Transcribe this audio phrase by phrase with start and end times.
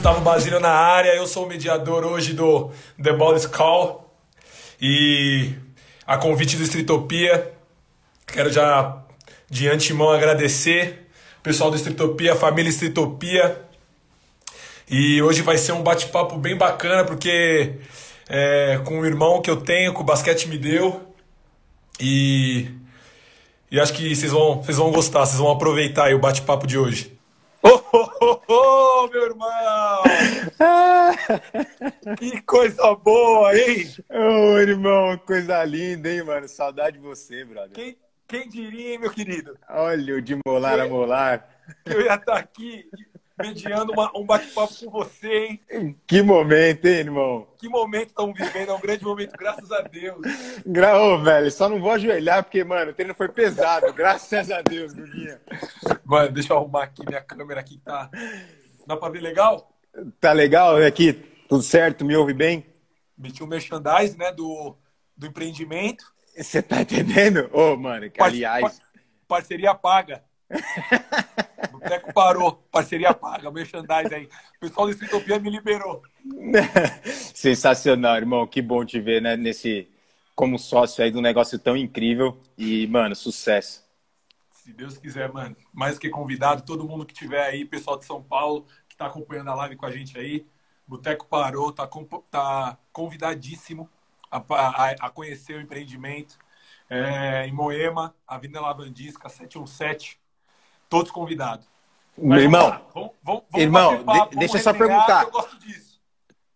[0.00, 2.70] Gustavo Basílio na área, eu sou o mediador hoje do
[3.02, 4.10] The Ball Call.
[4.80, 5.52] E
[6.06, 7.52] a convite do Estritopia,
[8.26, 9.02] quero já
[9.50, 11.06] de antemão agradecer
[11.38, 13.60] o pessoal do Estritopia, a família Estritopia
[14.88, 17.74] e hoje vai ser um bate-papo bem bacana porque
[18.26, 21.12] é, com o irmão que eu tenho, que o basquete me deu.
[22.00, 22.70] E,
[23.70, 27.12] e acho que vocês vão, vocês vão gostar, vocês vão aproveitar o bate-papo de hoje.
[27.62, 30.02] Oh, oh, oh, oh, meu irmão!
[32.18, 33.90] que coisa boa, hein?
[34.10, 36.48] Ô, oh, irmão, coisa linda, hein, mano?
[36.48, 37.72] Saudade de você, brother.
[37.72, 37.96] Quem,
[38.28, 39.58] quem diria, hein, meu querido?
[39.68, 41.48] Olha o de molar a molar.
[41.84, 42.88] Eu ia estar aqui
[43.40, 45.96] mediando uma, um bate-papo com você, hein?
[46.06, 47.46] Que momento, hein, irmão?
[47.58, 50.20] Que momento estamos vivendo, é um grande momento, graças a Deus.
[50.66, 54.62] Gra oh, velho, só não vou ajoelhar porque, mano, o treino foi pesado, graças a
[54.62, 55.40] Deus, Guguinha.
[56.04, 58.10] Mano, deixa eu arrumar aqui minha câmera aqui, tá?
[58.86, 59.72] Dá pra ver legal?
[60.20, 61.12] Tá legal aqui,
[61.48, 62.66] tudo certo, me ouve bem?
[63.16, 64.76] Meti um merchandise, né, do,
[65.16, 66.04] do empreendimento.
[66.36, 67.50] Você tá entendendo?
[67.52, 68.62] Ô, oh, mano, que, aliás...
[68.62, 68.90] Par
[69.30, 70.24] parceria paga.
[71.80, 74.28] Boteco parou, parceria paga, merchandise aí.
[74.56, 76.02] O pessoal do Estritopia me liberou.
[77.34, 78.46] Sensacional, irmão.
[78.46, 79.34] Que bom te ver, né?
[79.34, 79.88] Nesse,
[80.34, 82.38] como sócio aí de um negócio tão incrível.
[82.56, 83.82] E, mano, sucesso.
[84.50, 85.56] Se Deus quiser, mano.
[85.72, 89.48] Mais que convidado, todo mundo que tiver aí, pessoal de São Paulo, que tá acompanhando
[89.48, 90.46] a live com a gente aí.
[90.86, 91.88] Boteco parou, tá,
[92.30, 93.88] tá convidadíssimo
[94.30, 96.38] a, a, a conhecer o empreendimento.
[96.90, 100.20] É, em Moema, Avenida Lavandisca, 717
[100.90, 101.69] Todos convidados.
[102.20, 105.24] Meu irmão, vamos, vamos, vamos irmão, papo, deixa eu só perguntar.
[105.24, 105.48] Eu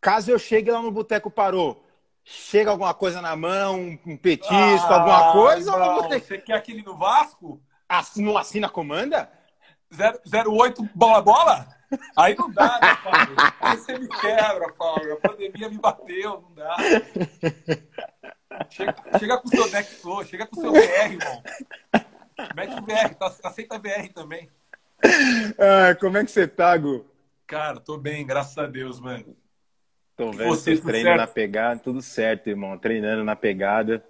[0.01, 1.83] Caso eu chegue lá no Boteco Parou,
[2.23, 5.73] chega alguma coisa na mão, um petisco, ah, alguma coisa?
[5.73, 6.11] Irmão, ou.
[6.11, 7.59] Você quer aquele no Vasco?
[7.89, 9.31] Assim, não assina a comanda?
[10.47, 11.67] 08 bola bola?
[12.17, 13.37] Aí não dá, né, Fábio?
[13.61, 15.15] Aí você me quebra, Fábio.
[15.15, 16.77] A pandemia me bateu, não dá.
[18.71, 21.43] Chega, chega com o seu deck flow, chega com o seu BR, irmão.
[22.55, 24.51] Mete o VR, tá, aceita VR também.
[25.59, 27.05] Ah, como é que você tá, Gu?
[27.47, 29.37] Cara, tô bem, graças a Deus, mano.
[30.17, 32.79] Tô vendo você treinando na pegada, tudo certo, irmão.
[32.79, 34.05] Treinando na pegada.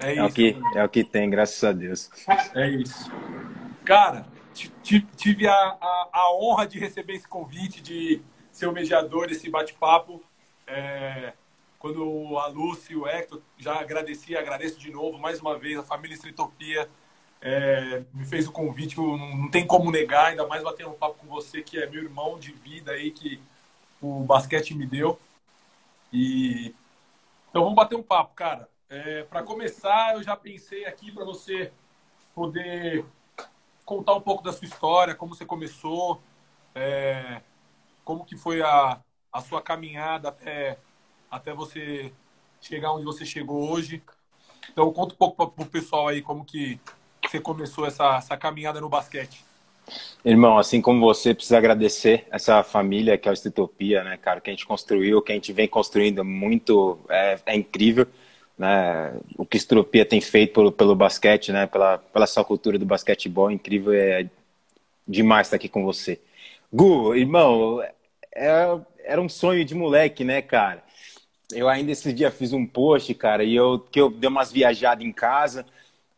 [0.00, 0.20] É, isso.
[0.20, 2.10] É o que, é o que tem, graças a Deus.
[2.54, 3.10] É isso.
[3.84, 4.26] Cara,
[4.82, 8.20] tive a, a, a honra de receber esse convite, de
[8.50, 10.22] ser o mediador desse bate-papo.
[10.66, 11.32] É,
[11.78, 15.82] quando a Lúcia e o Hector já agradeci, agradeço de novo mais uma vez a
[15.82, 16.88] família Estritopia
[17.40, 21.26] é, me fez o convite, não, tem como negar, ainda mais bater um papo com
[21.26, 23.40] você, que é meu irmão de vida aí, que
[24.00, 25.18] o basquete me deu.
[26.12, 26.74] E
[27.50, 28.68] então vamos bater um papo, cara.
[28.88, 31.72] É, para começar, eu já pensei aqui para você
[32.34, 33.04] poder
[33.84, 36.20] contar um pouco da sua história, como você começou,
[36.74, 37.40] é,
[38.04, 39.00] como que foi a,
[39.32, 40.78] a sua caminhada até,
[41.30, 42.12] até você
[42.60, 44.02] chegar onde você chegou hoje.
[44.70, 46.80] Então conta um pouco para o pessoal aí como que
[47.36, 49.44] você começou essa, essa caminhada no basquete?
[50.24, 54.50] Irmão, assim como você, precisa agradecer essa família que é o Estritopia, né, cara, que
[54.50, 58.06] a gente construiu, que a gente vem construindo muito, é, é incrível,
[58.58, 62.78] né, o que a Estritopia tem feito pelo, pelo basquete, né, pela, pela sua cultura
[62.78, 64.28] do basquetebol, é incrível, é
[65.06, 66.20] demais estar aqui com você.
[66.72, 67.80] Gu, irmão,
[68.34, 70.82] é, era um sonho de moleque, né, cara,
[71.52, 75.06] eu ainda esse dia fiz um post, cara, e eu, que eu dei umas viajadas
[75.06, 75.64] em casa,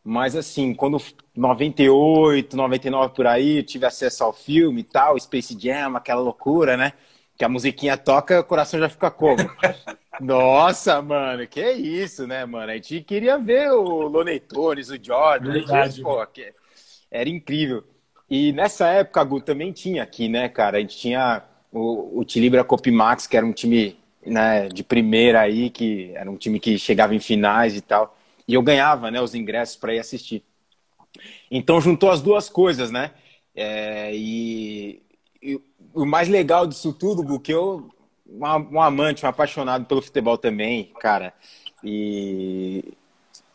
[0.03, 1.01] mas assim, quando
[1.35, 6.93] 98, 99 por aí, tive acesso ao filme e tal, Space Jam, aquela loucura, né?
[7.37, 9.37] Que a musiquinha toca, o coração já fica como?
[10.19, 12.71] Nossa, mano, que isso, né, mano?
[12.71, 16.53] A gente queria ver o Loney Tunes, o Jordan, Verdade, pô, que
[17.09, 17.83] era incrível.
[18.29, 20.77] E nessa época, Gu, também tinha aqui, né, cara?
[20.77, 25.69] A gente tinha o, o Tilibra Copimax, que era um time né, de primeira aí,
[25.69, 28.17] que era um time que chegava em finais e tal.
[28.49, 30.43] E eu ganhava né, os ingressos para ir assistir.
[31.51, 33.11] Então juntou as duas coisas, né?
[33.53, 35.03] É, e,
[35.39, 35.61] e,
[35.93, 37.87] o mais legal disso tudo, Gu, que eu,
[38.27, 38.43] um,
[38.75, 41.31] um amante, um apaixonado pelo futebol também, cara,
[41.83, 42.91] e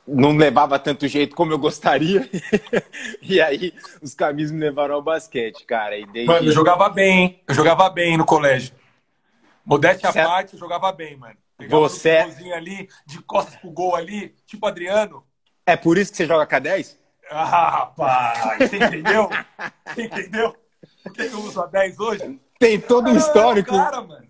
[0.06, 2.31] não levava tanto jeito como eu gostaria.
[3.20, 5.99] e aí os caminhos me levaram ao basquete, cara.
[5.99, 6.32] E desde...
[6.32, 8.73] Mano, eu jogava bem, eu jogava bem no colégio.
[9.64, 11.37] Modéstia à parte, eu jogava bem, mano.
[11.64, 12.11] Pegava você
[12.55, 15.25] ali, de costas pro gol ali, tipo Adriano.
[15.66, 16.96] É por isso que você joga K10?
[17.31, 19.28] Ah, rapaz, você entendeu?
[19.87, 20.56] você entendeu?
[21.02, 22.40] Por que eu uso a 10 hoje?
[22.58, 23.76] Tem todo um histórico.
[23.76, 24.26] Cara, mano.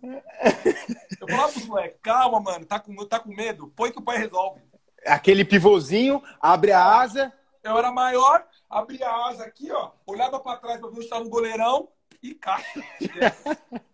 [1.21, 3.73] Eu falava pros moleques, calma, mano, tá com, tá com medo?
[3.77, 4.61] Põe que o pai resolve.
[5.07, 7.33] Aquele pivôzinho, abre a asa.
[7.63, 11.25] Eu era maior, abria a asa aqui, ó, olhava pra trás pra ver se estava
[11.25, 11.89] no goleirão
[12.23, 12.83] e caixa.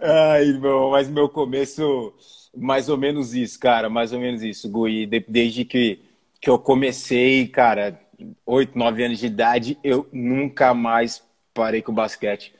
[0.00, 2.12] Ai, irmão, mas meu começo,
[2.56, 5.06] mais ou menos isso, cara, mais ou menos isso, Gui.
[5.28, 6.00] Desde que,
[6.40, 7.98] que eu comecei, cara,
[8.44, 11.22] oito, nove anos de idade, eu nunca mais
[11.54, 12.52] parei com basquete.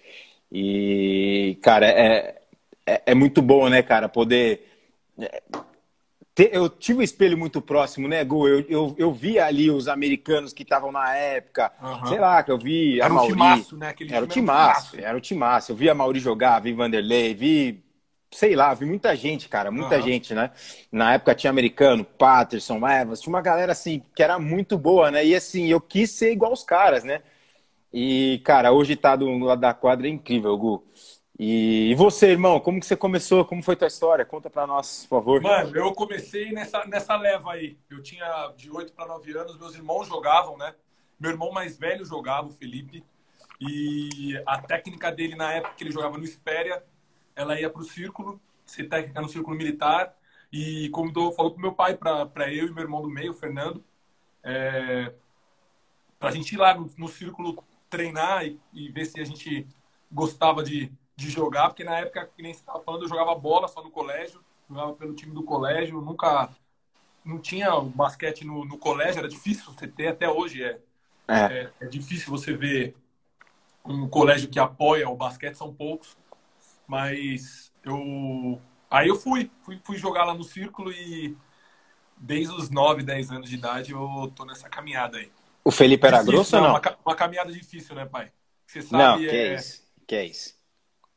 [0.52, 2.40] E, cara, é,
[2.86, 4.66] é, é muito bom, né, cara, poder.
[6.36, 8.48] Eu tive um espelho muito próximo, né, Gu?
[8.48, 12.06] Eu, eu, eu via ali os americanos que estavam na época, uhum.
[12.06, 13.00] sei lá, que eu vi.
[13.00, 13.88] Era a Mauri, um timaço, né?
[13.88, 15.72] Aquele era o timaço, era o timaço.
[15.72, 17.84] Eu vi a Mauri jogar, vi Vanderlei, vi
[18.32, 20.02] sei lá, vi muita gente, cara, muita uhum.
[20.02, 20.50] gente, né?
[20.90, 25.24] Na época tinha americano, Patterson, Evans, tinha uma galera assim que era muito boa, né?
[25.24, 27.22] E assim, eu quis ser igual os caras, né?
[27.92, 30.84] E, cara, hoje tá do lado da quadra é incrível, Gu.
[31.42, 33.46] E, você, irmão, como que você começou?
[33.46, 34.26] Como foi tua história?
[34.26, 35.40] Conta pra nós, por favor.
[35.40, 37.78] Mano, eu comecei nessa, nessa leva aí.
[37.88, 40.74] Eu tinha de 8 para 9 anos, meus irmãos jogavam, né?
[41.18, 43.02] Meu irmão mais velho jogava, o Felipe.
[43.58, 46.84] E a técnica dele na época que ele jogava no Espéria,
[47.34, 50.14] ela ia pro círculo, ser técnica no círculo militar.
[50.52, 53.82] E convidou, falou pro meu pai, para eu e meu irmão do meio, o Fernando,
[54.42, 55.10] é,
[56.18, 59.66] pra gente ir lá no, no círculo treinar e, e, ver se a gente
[60.12, 63.68] gostava de, de jogar, porque na época, que nem você estava falando, eu jogava bola
[63.68, 66.48] só no colégio, jogava pelo time do colégio, nunca.
[67.22, 70.78] Não tinha o basquete no, no colégio, era difícil você ter, até hoje é.
[71.28, 71.38] É.
[71.38, 71.72] é.
[71.82, 72.96] é difícil você ver
[73.84, 76.16] um colégio que apoia o basquete, são poucos.
[76.86, 78.58] Mas eu.
[78.90, 81.36] Aí eu fui, fui, fui jogar lá no círculo e
[82.16, 85.30] desde os 9, 10 anos de idade eu tô nessa caminhada aí.
[85.62, 86.70] O Felipe era difícil, grosso ou não?
[86.70, 88.32] Uma, uma, caminhada difícil, né, pai?
[88.66, 89.02] Você sabe.
[89.02, 89.82] Não, que é, isso.
[90.06, 90.59] Que é isso.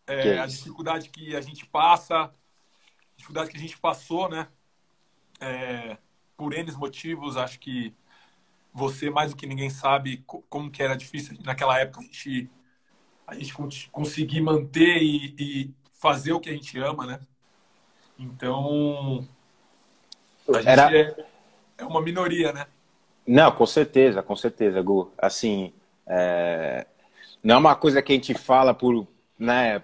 [0.07, 2.33] É, é a dificuldade que a gente passa,
[3.15, 4.47] dificuldade que a gente passou, né?
[5.39, 5.97] É,
[6.35, 7.94] por N motivos, acho que
[8.73, 12.50] você, mais do que ninguém, sabe como que era difícil naquela época a gente,
[13.27, 17.19] a gente conseguir manter e, e fazer o que a gente ama, né?
[18.17, 19.27] Então,
[20.49, 20.97] a gente era...
[20.97, 21.25] é,
[21.77, 22.67] é uma minoria, né?
[23.25, 25.11] Não, com certeza, com certeza, Gu.
[25.17, 25.73] Assim,
[26.06, 26.85] é...
[27.44, 29.07] não é uma coisa que a gente fala por,
[29.44, 29.84] né,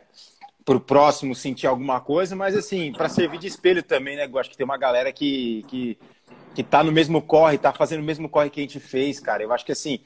[0.63, 4.39] por próximo sentir alguma coisa, mas assim, para servir de espelho também, né, Gu?
[4.39, 5.97] Acho que tem uma galera que, que,
[6.55, 9.43] que tá no mesmo corre, tá fazendo o mesmo corre que a gente fez, cara.
[9.43, 9.99] Eu acho que assim,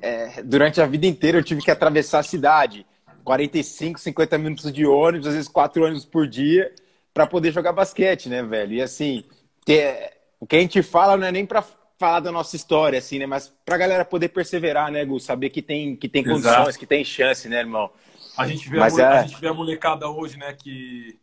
[0.00, 0.42] é...
[0.42, 2.86] durante a vida inteira eu tive que atravessar a cidade.
[3.22, 6.74] 45, 50 minutos de ônibus, às vezes quatro ônibus por dia,
[7.14, 8.72] para poder jogar basquete, né, velho?
[8.72, 9.24] E assim,
[9.64, 10.12] ter...
[10.40, 11.62] o que a gente fala não é nem para
[11.98, 13.26] falar da nossa história, assim, né?
[13.26, 15.20] Mas pra galera poder perseverar, né, Gu?
[15.20, 16.78] Saber que tem, que tem condições, Exato.
[16.78, 17.90] que tem chance, né, irmão?
[18.36, 19.18] A gente vê, Mas a, é...
[19.18, 21.20] a, gente vê a molecada hoje, né, que,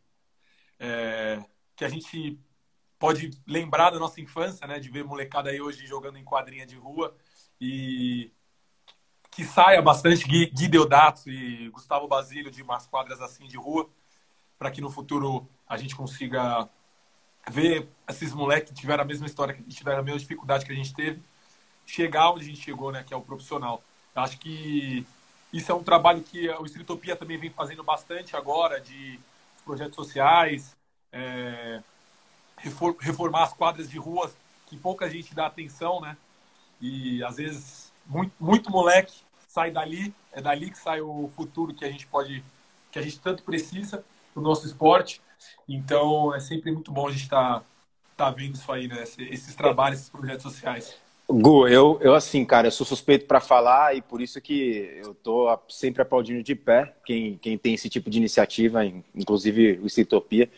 [0.79, 1.43] é,
[1.75, 2.39] que a gente
[2.97, 6.75] pode lembrar da nossa infância, né, de ver molecada aí hoje jogando em quadrinha de
[6.75, 7.15] rua
[7.59, 8.31] e
[9.31, 13.89] que saia bastante Gui, Gui Deodato e Gustavo Basílio de umas quadras assim de rua,
[14.57, 16.67] para que no futuro a gente consiga
[17.49, 20.75] ver esses moleques que tiveram a mesma história, que tiveram a mesma dificuldade que a
[20.75, 21.21] gente teve,
[21.85, 23.81] chegar onde a gente chegou, né, que é o profissional.
[24.15, 25.05] Eu acho que
[25.51, 29.19] isso é um trabalho que o Estritopia também vem fazendo bastante agora, de
[29.65, 30.75] projetos sociais,
[31.11, 31.81] é,
[32.99, 34.31] reformar as quadras de ruas,
[34.67, 36.15] que pouca gente dá atenção, né?
[36.79, 39.13] E às vezes muito, muito moleque
[39.47, 42.43] sai dali, é dali que sai o futuro que a gente pode,
[42.91, 44.03] que a gente tanto precisa
[44.33, 45.21] do nosso esporte.
[45.67, 47.65] Então, é sempre muito bom a gente estar tá,
[48.15, 49.03] tá vendo isso aí, né?
[49.03, 50.95] Esses trabalhos, esses projetos sociais.
[51.31, 55.13] Gu, eu, eu assim, cara, eu sou suspeito para falar e por isso que eu
[55.13, 58.83] tô sempre aplaudindo de pé quem, quem tem esse tipo de iniciativa,
[59.13, 60.49] inclusive o Citopia.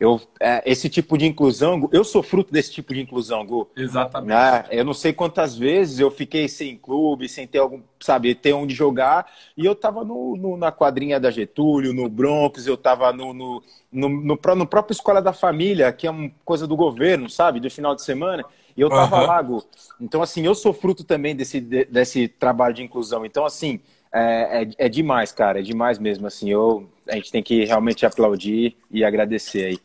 [0.00, 3.68] Eu, é, esse tipo de inclusão, eu sou fruto desse tipo de inclusão, Gu.
[3.76, 4.28] Exatamente.
[4.28, 4.64] Né?
[4.70, 8.74] Eu não sei quantas vezes eu fiquei sem clube, sem ter algum, sabe, ter onde
[8.74, 13.34] jogar, e eu tava no, no na quadrinha da Getúlio, no Bronx, eu tava no,
[13.34, 13.62] no,
[13.92, 17.70] no, no, no próprio Escola da Família, que é uma coisa do governo, sabe, do
[17.70, 18.42] final de semana,
[18.76, 19.26] e eu tava uhum.
[19.26, 19.64] lá, Gu.
[20.00, 23.24] Então, assim, eu sou fruto também desse, desse trabalho de inclusão.
[23.24, 23.80] Então, assim,
[24.12, 26.26] é, é, é, demais, cara, é demais mesmo.
[26.26, 29.78] Assim, eu, a gente tem que realmente aplaudir e agradecer aí.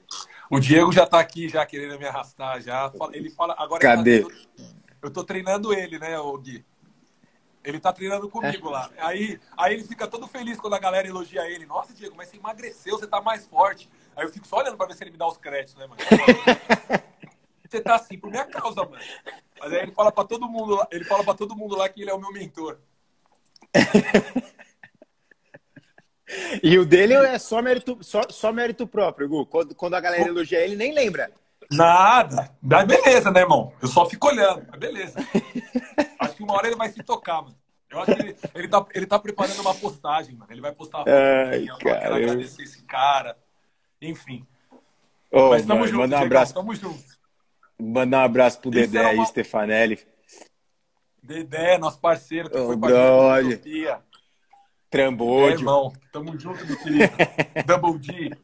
[0.50, 2.91] O Diego já tá aqui, já querendo me arrastar, já.
[3.13, 3.55] Ele fala.
[3.58, 4.24] Agora Cadê?
[4.24, 4.29] Tá,
[5.03, 6.65] eu tô treinando ele, né, Gui?
[7.63, 8.72] Ele tá treinando comigo é.
[8.72, 8.89] lá.
[8.98, 11.65] Aí, aí ele fica todo feliz quando a galera elogia ele.
[11.65, 13.89] Nossa, Diego, mas você emagreceu, você tá mais forte.
[14.15, 16.01] Aí eu fico só olhando pra ver se ele me dá os créditos, né, mano?
[17.70, 19.04] você tá assim por minha causa, mano.
[19.60, 22.02] Mas aí ele fala pra todo mundo lá, ele fala para todo mundo lá que
[22.02, 22.80] ele é o meu mentor.
[26.64, 29.46] e o dele é só mérito, só, só mérito próprio, Gu.
[29.46, 31.32] Quando, quando a galera elogia ele, nem lembra.
[31.72, 32.52] Nada.
[32.62, 33.74] Mas beleza, né, irmão?
[33.82, 34.66] Eu só fico olhando.
[34.70, 35.20] Mas beleza.
[36.20, 37.56] Acho que uma hora ele vai se tocar, mano.
[37.92, 40.52] Eu acho que ele, ele, tá, ele tá preparando uma postagem, mano.
[40.52, 42.30] Ele vai postar uma Ai, cara, eu...
[42.30, 43.38] agradecer esse cara.
[44.02, 44.46] Enfim.
[45.32, 46.54] Oh, Mas tamo junto, manda um abraço.
[46.54, 47.19] Tamo junto.
[47.82, 49.24] Mandar um abraço pro Dedé uma...
[49.24, 50.00] e Stefanelli.
[51.22, 54.02] Dedé, nosso parceiro, que oh, foi parceiro
[54.90, 55.52] Trambolho.
[55.52, 57.14] É, irmão, tamo junto, meu querido.
[57.66, 58.36] Double D.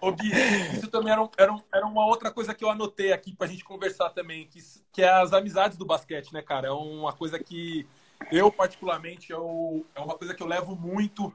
[0.00, 0.30] Ô, Gui,
[0.72, 3.46] isso também era, um, era, um, era, uma outra coisa que eu anotei aqui pra
[3.46, 6.68] gente conversar também, que, que é as amizades do basquete, né, cara?
[6.68, 7.86] É uma coisa que
[8.32, 11.32] eu, particularmente, eu, é uma coisa que eu levo muito.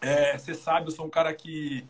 [0.00, 1.86] É, você sabe, eu sou um cara que,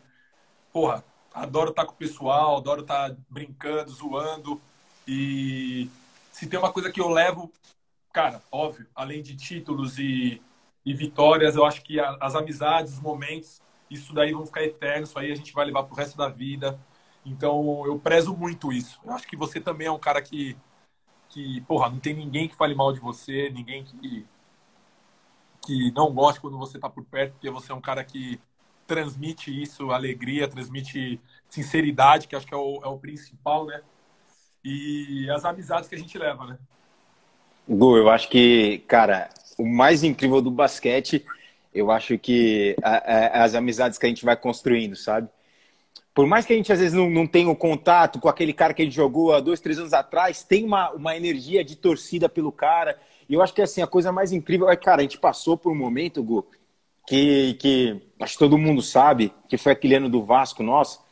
[0.71, 4.61] porra, adoro estar com o pessoal, adoro estar brincando, zoando.
[5.07, 5.89] E
[6.31, 7.51] se tem uma coisa que eu levo,
[8.13, 10.41] cara, óbvio, além de títulos e,
[10.85, 15.09] e vitórias, eu acho que a, as amizades, os momentos, isso daí vão ficar eternos,
[15.09, 16.79] isso aí a gente vai levar pro resto da vida.
[17.25, 18.99] Então eu prezo muito isso.
[19.05, 20.57] Eu acho que você também é um cara que,
[21.29, 24.25] que porra, não tem ninguém que fale mal de você, ninguém que,
[25.65, 28.39] que não goste quando você tá por perto, porque você é um cara que
[28.91, 31.17] transmite isso, alegria, transmite
[31.47, 33.79] sinceridade, que acho que é o, é o principal, né?
[34.65, 36.57] E as amizades que a gente leva, né?
[37.69, 41.25] Gu, eu acho que, cara, o mais incrível do basquete,
[41.73, 45.29] eu acho que as amizades que a gente vai construindo, sabe?
[46.13, 48.73] Por mais que a gente às vezes não, não tenha o contato com aquele cara
[48.73, 52.27] que a gente jogou há dois, três anos atrás, tem uma, uma energia de torcida
[52.27, 52.99] pelo cara.
[53.29, 55.71] E eu acho que assim, a coisa mais incrível é, cara, a gente passou por
[55.71, 56.45] um momento, Gu,
[57.11, 61.03] que, que acho que todo mundo sabe, que foi aquele ano do Vasco nosso.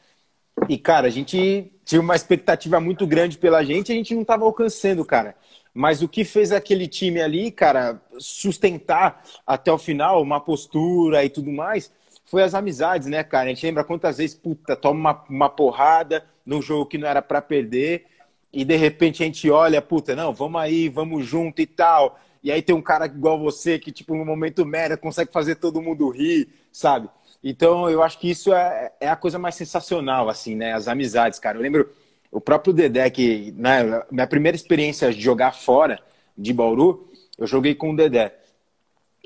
[0.69, 4.45] E, cara, a gente tinha uma expectativa muito grande pela gente a gente não estava
[4.45, 5.35] alcançando, cara.
[5.73, 11.29] Mas o que fez aquele time ali, cara, sustentar até o final uma postura e
[11.29, 11.91] tudo mais,
[12.23, 13.47] foi as amizades, né, cara?
[13.47, 17.21] A gente lembra quantas vezes, puta, toma uma, uma porrada num jogo que não era
[17.21, 18.05] para perder
[18.53, 22.17] e de repente a gente olha, puta, não, vamos aí, vamos junto e tal.
[22.43, 25.81] E aí tem um cara igual você que, tipo, no momento merda, consegue fazer todo
[25.81, 27.09] mundo rir, sabe?
[27.43, 30.73] Então, eu acho que isso é, é a coisa mais sensacional, assim, né?
[30.73, 31.57] As amizades, cara.
[31.57, 31.89] Eu lembro
[32.31, 35.99] o próprio Dedé, que, né, minha primeira experiência de jogar fora
[36.37, 38.35] de Bauru, eu joguei com o Dedé.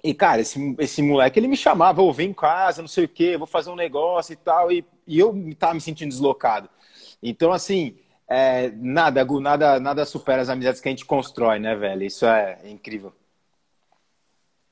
[0.03, 3.09] E, cara, esse, esse moleque, ele me chamava, ou vem em casa, não sei o
[3.09, 6.69] quê, vou fazer um negócio e tal, e, e eu tava me sentindo deslocado.
[7.21, 7.95] Então, assim,
[8.27, 12.03] é, nada, nada, nada supera as amizades que a gente constrói, né, velho?
[12.03, 13.13] Isso é incrível.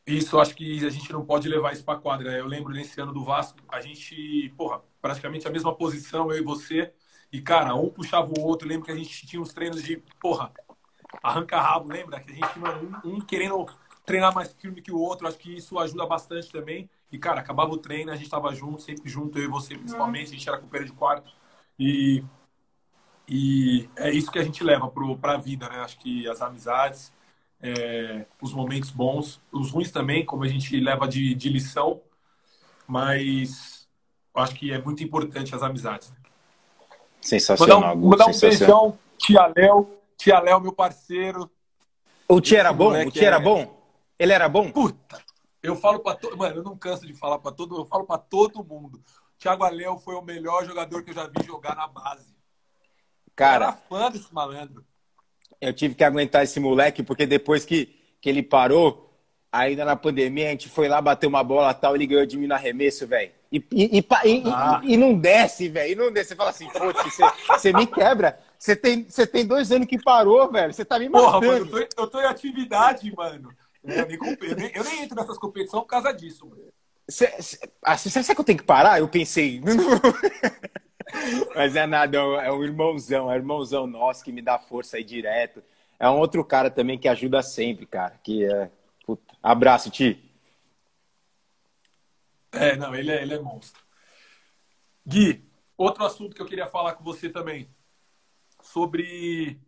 [0.06, 2.32] Isso, acho que a gente não pode levar isso para quadra.
[2.32, 6.44] Eu lembro nesse ano do Vasco, a gente, porra, praticamente a mesma posição, eu e
[6.44, 6.92] você.
[7.32, 8.68] E, cara, um puxava o outro.
[8.68, 10.52] Lembro que a gente tinha uns treinos de, porra,
[11.22, 12.20] arranca-rabo, lembra?
[12.20, 13.66] Que a gente tinha um, um, querendo
[14.06, 15.28] treinar mais firme que o outro.
[15.28, 16.90] Acho que isso ajuda bastante também.
[17.12, 20.30] E, cara, acabava o treino, a gente tava junto, sempre junto, eu e você principalmente.
[20.30, 21.32] A gente era companheiro de quarto.
[21.80, 22.24] E
[23.34, 25.78] e é isso que a gente leva para a vida, né?
[25.78, 27.14] Acho que as amizades,
[27.62, 32.02] é, os momentos bons, os ruins também, como a gente leva de, de lição,
[32.86, 33.88] mas
[34.36, 36.12] acho que é muito importante as amizades.
[37.22, 37.96] Sensacional.
[37.96, 38.88] Mandar um, sensacional.
[38.88, 41.50] um beijão, tia Léo, tia Léo, meu parceiro.
[42.28, 42.92] O tia era bom?
[43.08, 43.28] O tia é...
[43.28, 43.82] era bom?
[44.20, 44.70] Ele era bom?
[44.74, 45.24] Puta,
[45.64, 48.18] eu falo para todo, mano, eu não canso de falar para todo, eu falo para
[48.18, 49.02] todo mundo.
[49.40, 52.41] Thiago Aleu foi o melhor jogador que eu já vi jogar na base.
[53.36, 54.84] Cara, era fã desse malandro.
[55.60, 59.12] Eu tive que aguentar esse moleque, porque depois que, que ele parou,
[59.52, 62.48] ainda na pandemia, a gente foi lá bater uma bola tal, ele ganhou de mim
[62.48, 63.32] no arremesso, velho.
[63.52, 64.82] E, e, e, ah.
[64.84, 65.92] e, não desce, velho.
[65.92, 66.30] E não desce.
[66.30, 66.94] Você fala assim, pô,
[67.54, 68.40] você, me quebra.
[68.58, 70.74] Você tem, você tem dois anos que parou, velho.
[70.74, 71.32] Você tá me matando.
[71.32, 73.54] Porra, mano, eu, tô, eu tô em atividade, mano.
[73.84, 76.62] Eu nem, eu nem, eu nem entro nessas competições por causa disso, mano.
[77.10, 79.00] Você, ah, será que eu tenho que parar?
[79.00, 79.62] Eu pensei.
[81.56, 85.04] Mas é nada, é um irmãozão, é um irmãozão nosso que me dá força aí
[85.04, 85.64] direto.
[86.00, 88.20] É um outro cara também que ajuda sempre, cara.
[88.24, 88.72] Que é.
[89.06, 89.36] Puta.
[89.42, 90.20] Abraço, Ti.
[92.52, 93.82] É, não, ele é, ele é monstro.
[95.06, 95.44] Gui,
[95.78, 97.70] outro assunto que eu queria falar com você também.
[98.62, 99.60] Sobre.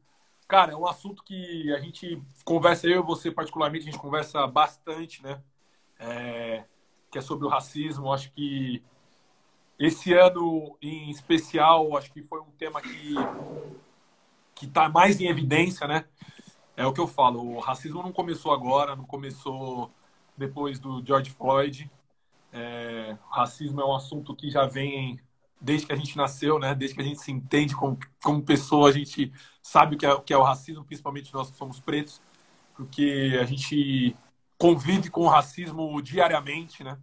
[0.47, 4.45] Cara, é um assunto que a gente conversa, eu e você particularmente, a gente conversa
[4.45, 5.41] bastante, né?
[5.99, 6.65] É,
[7.11, 8.11] que é sobre o racismo.
[8.11, 8.83] Acho que
[9.79, 13.15] esse ano, em especial, acho que foi um tema que
[14.55, 16.05] que está mais em evidência, né?
[16.77, 17.43] É o que eu falo.
[17.55, 19.91] O racismo não começou agora, não começou
[20.37, 21.89] depois do George Floyd.
[22.51, 25.19] É, racismo é um assunto que já vem
[25.59, 26.75] desde que a gente nasceu, né?
[26.75, 30.13] Desde que a gente se entende como, como pessoa, a gente sabe o que é,
[30.13, 32.21] o que é o racismo, principalmente nós que somos pretos,
[32.75, 34.15] porque a gente
[34.57, 36.97] convive com o racismo diariamente, né?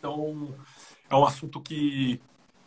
[0.00, 0.56] Então,
[1.10, 2.22] é um assunto que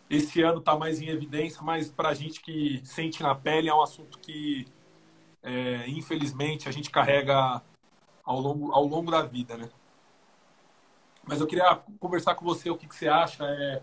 [0.07, 3.73] esse ano está mais em evidência, mas para a gente que sente na pele é
[3.73, 4.67] um assunto que,
[5.41, 7.59] é, infelizmente, a gente carrega
[8.23, 9.67] ao longo, ao longo da vida, né?
[11.23, 13.81] Mas eu queria conversar com você o que, que você acha é,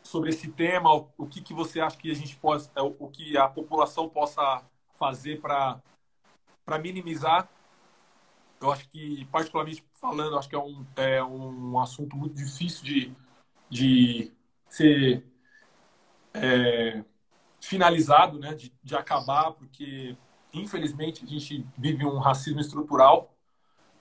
[0.00, 3.08] sobre esse tema, o, o que, que você acha que a gente pode, é, o
[3.08, 4.62] que a população possa
[4.94, 5.82] fazer para
[6.80, 7.48] minimizar.
[8.60, 13.16] Eu acho que, particularmente falando, acho que é um, é um assunto muito difícil de,
[13.70, 14.32] de
[14.68, 15.24] ser
[16.34, 17.04] é,
[17.60, 20.16] finalizado, né, de, de acabar, porque
[20.52, 23.32] infelizmente a gente vive um racismo estrutural,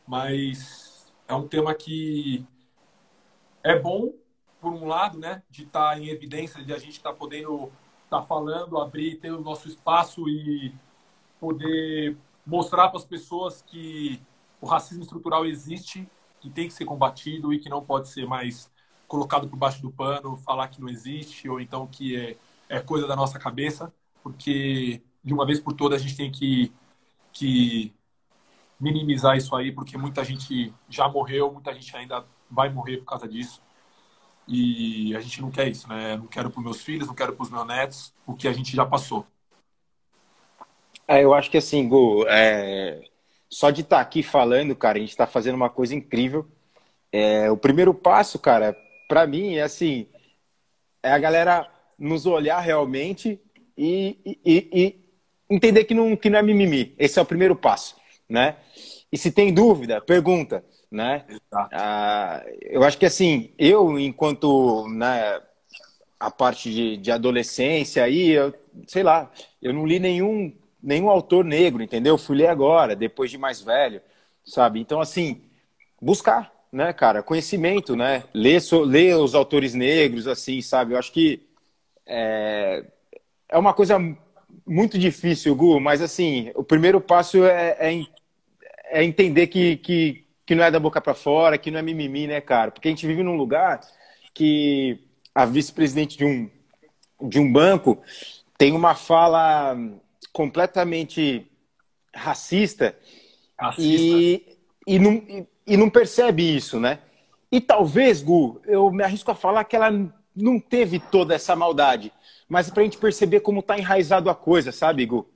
[0.07, 2.45] mas é um tema que
[3.63, 4.13] é bom
[4.59, 7.71] por um lado, né, de estar tá em evidência, de a gente estar tá podendo
[8.05, 10.73] estar tá falando, abrir, ter o nosso espaço e
[11.39, 14.21] poder mostrar para as pessoas que
[14.67, 16.07] o racismo estrutural existe,
[16.41, 18.69] que tem que ser combatido e que não pode ser mais
[19.07, 23.07] colocado por baixo do pano, falar que não existe ou então que é, é coisa
[23.07, 26.71] da nossa cabeça, porque de uma vez por todas a gente tem que,
[27.31, 27.93] que
[28.77, 33.27] minimizar isso aí, porque muita gente já morreu, muita gente ainda vai morrer por causa
[33.27, 33.61] disso.
[34.45, 36.17] E a gente não quer isso, né?
[36.17, 38.75] Não quero para meus filhos, não quero para os meus netos, o que a gente
[38.75, 39.25] já passou.
[41.07, 43.09] É, eu acho que assim, Gu, é...
[43.49, 46.47] só de estar tá aqui falando, cara, a gente está fazendo uma coisa incrível.
[47.11, 48.75] É, o primeiro passo, cara,
[49.07, 50.07] para mim é assim,
[51.01, 53.39] é a galera nos olhar realmente
[53.77, 54.99] e, e, e,
[55.49, 56.93] entender que não, que não é mimimi.
[56.97, 57.95] Esse é o primeiro passo,
[58.29, 58.57] né?
[59.11, 61.25] E se tem dúvida, pergunta, né?
[61.51, 65.41] Ah, eu acho que assim, eu enquanto né,
[66.19, 68.53] a parte de, de adolescência aí, eu,
[68.85, 72.17] sei lá, eu não li nenhum nenhum autor negro, entendeu?
[72.17, 74.01] Fui ler agora, depois de mais velho,
[74.45, 74.79] sabe?
[74.79, 75.41] Então assim,
[76.01, 77.23] buscar, né, cara?
[77.23, 78.23] Conhecimento, né?
[78.33, 80.93] Ler, so, ler os autores negros, assim, sabe?
[80.93, 81.41] Eu acho que
[82.05, 82.85] é,
[83.49, 83.97] é uma coisa
[84.65, 88.05] muito difícil, Gu, mas assim, o primeiro passo é, é,
[88.85, 92.27] é entender que, que, que não é da boca para fora, que não é mimimi,
[92.27, 92.71] né, cara?
[92.71, 93.79] Porque a gente vive num lugar
[94.33, 94.99] que
[95.33, 96.49] a vice-presidente de um,
[97.21, 98.01] de um banco
[98.57, 99.77] tem uma fala
[100.31, 101.49] completamente
[102.13, 102.97] racista,
[103.57, 103.81] racista.
[103.83, 106.99] E, e, não, e, e não percebe isso, né?
[107.51, 109.89] E talvez, Gu, eu me arrisco a falar que ela
[110.35, 112.11] não teve toda essa maldade,
[112.47, 115.27] mas para a gente perceber como está enraizado a coisa, sabe, Gu?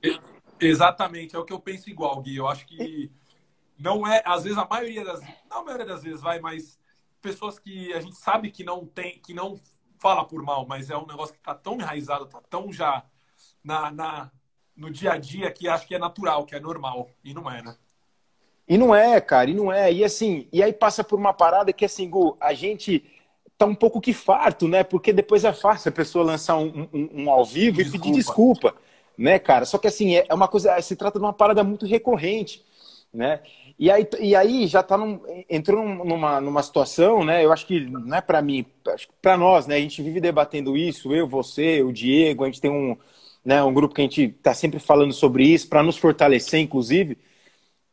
[0.60, 2.36] Exatamente, é o que eu penso igual, Gui.
[2.36, 3.12] Eu acho que
[3.78, 6.80] não é, às vezes a maioria das, não a maioria das vezes vai, mas
[7.22, 9.60] pessoas que a gente sabe que não tem, que não
[9.98, 13.06] fala por mal, mas é um negócio que está tão enraizado, está tão já
[13.64, 14.32] na, na,
[14.76, 17.62] no dia a dia que acho que é natural, que é normal, e não é,
[17.62, 17.76] né?
[18.68, 19.92] E não é, cara, e não é.
[19.92, 23.04] E assim, e aí passa por uma parada que assim, Gu, a gente
[23.58, 24.84] tá um pouco que farto, né?
[24.84, 27.98] Porque depois é fácil a pessoa lançar um, um, um ao vivo desculpa.
[27.98, 28.76] e pedir desculpa,
[29.18, 29.66] né, cara?
[29.66, 32.64] Só que assim, é, é uma coisa, se trata de uma parada muito recorrente,
[33.14, 33.42] né?
[33.78, 37.44] E aí, e aí já tá num, entrou numa, numa situação, né?
[37.44, 38.66] Eu acho que não é para mim,
[39.22, 39.76] para nós, né?
[39.76, 42.96] A gente vive debatendo isso, eu, você, o Diego, a gente tem um,
[43.44, 47.18] né, um grupo que a gente tá sempre falando sobre isso para nos fortalecer, inclusive.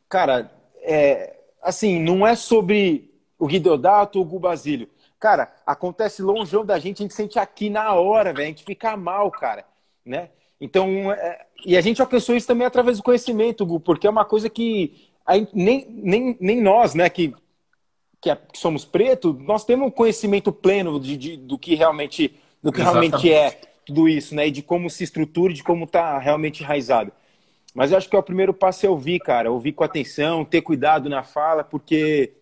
[0.07, 4.89] Cara, é, assim, não é sobre o Guideodato ou o Gu Basílio.
[5.19, 8.45] Cara, acontece longe da gente, a gente sente aqui na hora, velho.
[8.45, 9.65] A gente fica mal, cara,
[10.05, 10.29] né?
[10.61, 14.25] Então, é, e a gente alcançou isso também através do conhecimento, Gu, porque é uma
[14.25, 15.09] coisa que
[15.53, 17.33] nem, nem, nem nós, né, que,
[18.19, 22.35] que, é, que somos pretos, nós temos um conhecimento pleno de, de do que realmente,
[22.61, 24.47] do que realmente é tudo isso, né?
[24.47, 27.11] E de como se estrutura, de como está realmente enraizado.
[27.73, 30.61] Mas eu acho que é o primeiro passo é ouvir, cara, ouvir com atenção, ter
[30.61, 32.33] cuidado na fala, porque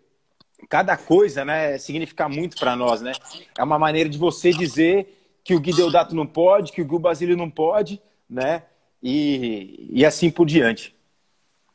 [0.70, 3.14] cada coisa, né, significa muito para nós, né?
[3.58, 7.00] É uma maneira de você dizer que o Gui Deodato não pode, que o Gu
[7.00, 8.64] Basílio não pode, né?
[9.02, 10.94] E, e assim por diante.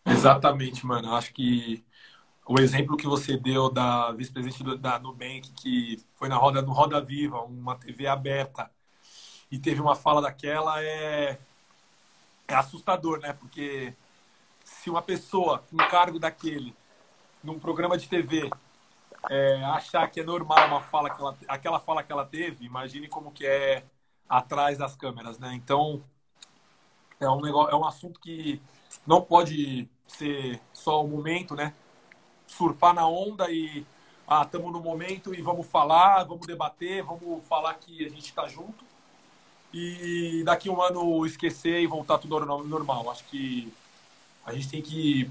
[0.05, 1.09] Exatamente, mano.
[1.09, 1.83] Eu acho que
[2.47, 7.01] o exemplo que você deu da vice-presidente da Nubank, que foi na roda no Roda
[7.01, 8.71] Viva, uma TV aberta,
[9.53, 11.39] e teve uma fala daquela, é
[12.49, 13.33] é assustador, né?
[13.35, 13.95] Porque
[14.65, 16.75] se uma pessoa com um cargo daquele,
[17.45, 18.51] num programa de TV,
[19.31, 23.09] é, achar que é normal uma fala que ela, aquela fala que ela teve, imagine
[23.09, 23.85] como que é
[24.29, 25.53] atrás das câmeras, né?
[25.55, 26.03] Então
[27.21, 28.61] é um negócio, é um assunto que
[29.07, 31.75] não pode ser só o momento, né?
[32.47, 33.87] Surfar na onda e
[34.27, 38.49] ah, estamos no momento e vamos falar, vamos debater, vamos falar que a gente está
[38.49, 38.92] junto
[39.73, 43.11] e daqui um ano esquecer e voltar tudo ao normal.
[43.11, 43.73] Acho que
[44.45, 45.31] a gente tem que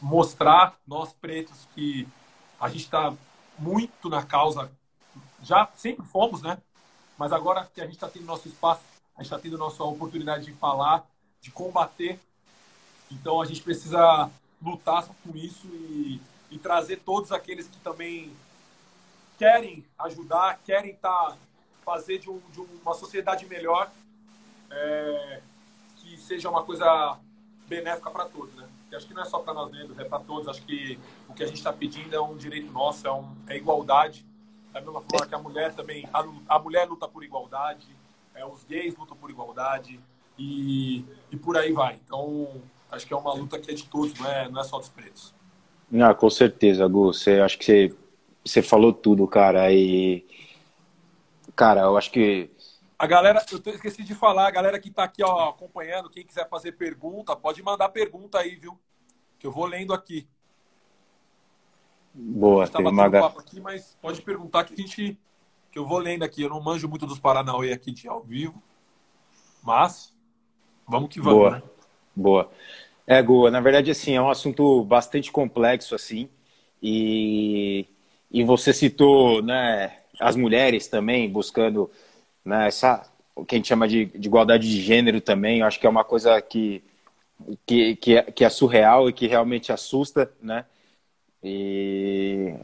[0.00, 2.06] mostrar, nós pretos, que
[2.60, 3.12] a gente está
[3.58, 4.70] muito na causa,
[5.42, 6.58] já sempre fomos, né?
[7.18, 8.82] Mas agora que a gente está tendo nosso espaço,
[9.16, 11.06] a gente está tendo nossa oportunidade de falar,
[11.40, 12.18] de combater.
[13.10, 14.30] Então a gente precisa
[14.62, 18.32] lutar com isso e, e trazer todos aqueles que também
[19.38, 21.36] querem ajudar, querem estar tá,
[21.90, 23.90] fazer de, um, de, uma sociedade melhor,
[24.70, 25.40] é,
[25.96, 27.18] que seja uma coisa
[27.66, 28.68] benéfica para todos, né?
[28.92, 30.46] E acho que não é só para nós negros, é para todos.
[30.46, 30.98] Acho que
[31.28, 34.24] o que a gente está pedindo é um direito nosso, é, um, é igualdade.
[34.72, 37.88] Da mesma forma que a mulher também, a, a mulher luta por igualdade,
[38.34, 39.98] é, os gays lutam por igualdade
[40.38, 41.98] e, e por aí vai.
[42.04, 44.78] Então, acho que é uma luta que é de todos, não é, não é só
[44.78, 45.34] dos pretos.
[45.90, 47.12] Não, com certeza, Gu.
[47.12, 47.96] Você, acho que você,
[48.44, 49.72] você falou tudo, cara.
[49.72, 50.24] E,
[51.60, 52.50] cara, eu acho que
[52.98, 56.48] a galera, eu esqueci de falar, a galera que está aqui ó, acompanhando, quem quiser
[56.48, 58.78] fazer pergunta, pode mandar pergunta aí, viu?
[59.38, 60.26] Que eu vou lendo aqui.
[62.14, 65.18] Boa, teve uma papo aqui, mas pode perguntar que a gente
[65.70, 66.42] que eu vou lendo aqui.
[66.42, 68.62] Eu não manjo muito dos Paranauê aqui de ao vivo,
[69.62, 70.14] mas
[70.88, 71.38] vamos que vamos.
[71.38, 71.62] Boa, né?
[72.16, 72.50] boa.
[73.06, 76.30] É, Goa, na verdade, assim, é um assunto bastante complexo, assim,
[76.82, 77.86] e,
[78.30, 81.90] e você citou, né, as mulheres também buscando,
[82.44, 83.02] né, essa,
[83.34, 85.90] o que a gente chama de, de igualdade de gênero também, eu acho que é
[85.90, 86.84] uma coisa que,
[87.66, 90.64] que, que, é, que é surreal e que realmente assusta, né,
[91.42, 92.54] e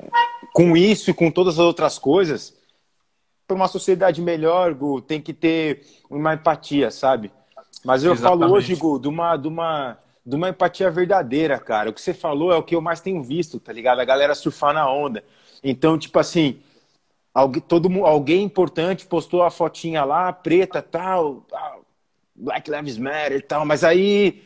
[0.52, 2.54] com isso e com todas as outras coisas,
[3.46, 7.30] para uma sociedade melhor, Gu, tem que ter uma empatia, sabe?
[7.84, 8.40] Mas eu Exatamente.
[8.40, 11.90] falo hoje, Gu, de uma, de, uma, de uma empatia verdadeira, cara.
[11.90, 14.00] O que você falou é o que eu mais tenho visto, tá ligado?
[14.00, 15.22] A galera surfar na onda.
[15.62, 16.58] Então, tipo assim,
[17.36, 21.84] alguém, todo, alguém importante postou a fotinha lá, preta, tal, tal
[22.34, 24.42] Black Lives Matter e tal, mas aí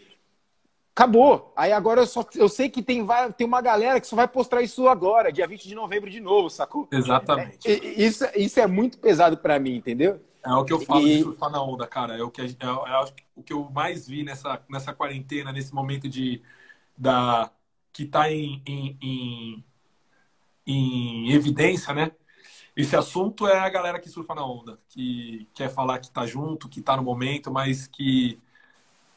[0.94, 1.52] acabou.
[1.56, 4.26] Aí agora eu, só, eu sei que tem, vai, tem uma galera que só vai
[4.26, 6.88] postar isso agora, dia 20 de novembro de novo, sacou?
[6.90, 7.70] Exatamente.
[7.70, 10.20] É, isso, isso é muito pesado para mim, entendeu?
[10.44, 11.18] É o que eu falo e...
[11.18, 12.16] de surfar na onda, cara.
[12.16, 13.00] É o que, é, é
[13.36, 16.42] o que eu mais vi nessa, nessa quarentena, nesse momento de
[16.96, 17.50] da
[17.92, 19.64] que está em, em, em,
[20.66, 22.12] em, evidência, né?
[22.76, 26.68] Esse assunto é a galera que surfa na onda, que quer falar que está junto,
[26.68, 28.38] que está no momento, mas que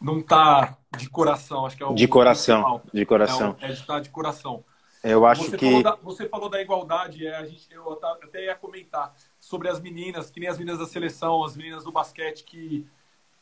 [0.02, 2.92] não tá de coração, acho que é o De coração, principal.
[2.94, 3.56] de coração.
[3.62, 4.63] É, é de estar tá de coração.
[5.04, 5.66] Eu acho você que.
[5.66, 9.80] Falou da, você falou da igualdade, é, a gente, eu até ia comentar sobre as
[9.80, 12.86] meninas, que nem as meninas da seleção, as meninas do basquete que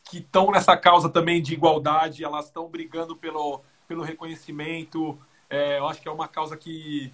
[0.03, 5.17] que estão nessa causa também de igualdade, elas estão brigando pelo, pelo reconhecimento.
[5.49, 7.13] É, eu acho que é uma causa que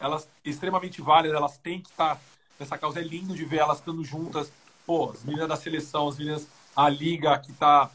[0.00, 2.18] elas extremamente válidas, elas têm que estar
[2.58, 3.00] nessa causa.
[3.00, 4.50] É lindo de ver elas estando juntas.
[4.86, 7.90] Pô, as meninas da seleção, as meninas, a liga que está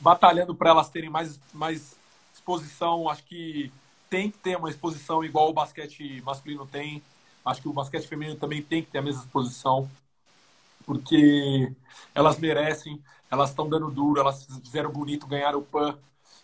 [0.00, 1.94] batalhando para elas terem mais, mais
[2.32, 3.08] exposição.
[3.08, 3.70] Acho que
[4.08, 7.02] tem que ter uma exposição igual o basquete masculino tem.
[7.44, 9.90] Acho que o basquete feminino também tem que ter a mesma exposição,
[10.84, 11.72] porque
[12.14, 15.96] elas merecem, elas estão dando duro, elas fizeram bonito, ganharam o PAN.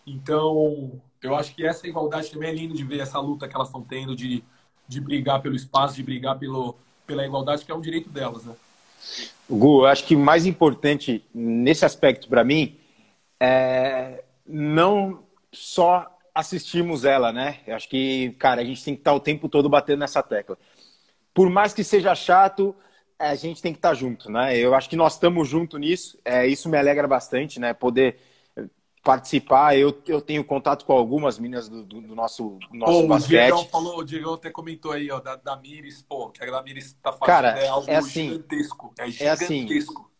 [0.06, 3.68] Então, eu acho que essa igualdade também é lindo de ver essa luta que elas
[3.68, 4.42] estão tendo de,
[4.86, 6.76] de brigar pelo espaço, de brigar pelo,
[7.06, 8.54] pela igualdade, que é um direito delas, né?
[9.48, 12.76] Gu, eu acho que mais importante nesse aspecto para mim
[13.40, 17.60] é, não só assistimos ela, né?
[17.66, 20.58] Eu acho que, cara, a gente tem que estar o tempo todo batendo nessa tecla.
[21.32, 22.74] Por mais que seja chato,
[23.18, 24.56] a gente tem que estar junto, né?
[24.56, 26.18] Eu acho que nós estamos juntos nisso.
[26.24, 27.72] É, isso me alegra bastante, né?
[27.72, 28.18] Poder
[29.06, 29.78] participar.
[29.78, 33.52] Eu, eu tenho contato com algumas meninas do, do, do nosso, do nosso pô, basquete.
[33.52, 36.62] O Diego, falou, o Diego até comentou aí, ó, da, da Miris, pô, que a
[36.62, 38.92] Miris tá fazendo Cara, é algo é assim, gigantesco.
[38.98, 40.10] É gigantesco.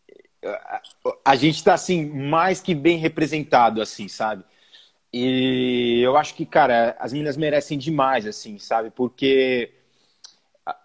[0.41, 4.45] É assim, a gente está assim mais que bem representado assim sabe
[5.11, 9.73] e eu acho que cara as meninas merecem demais assim sabe porque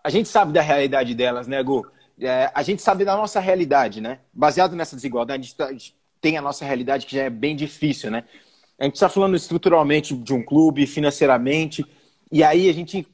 [0.03, 1.87] a, gente sabe da realidade delas né Gu?
[2.19, 5.73] É, a gente sabe da nossa realidade né baseado nessa desigualdade a gente, tá, a
[5.73, 8.25] gente tem a nossa realidade que já é bem difícil né
[8.79, 11.85] a gente está falando estruturalmente de um clube financeiramente
[12.31, 13.07] e aí a gente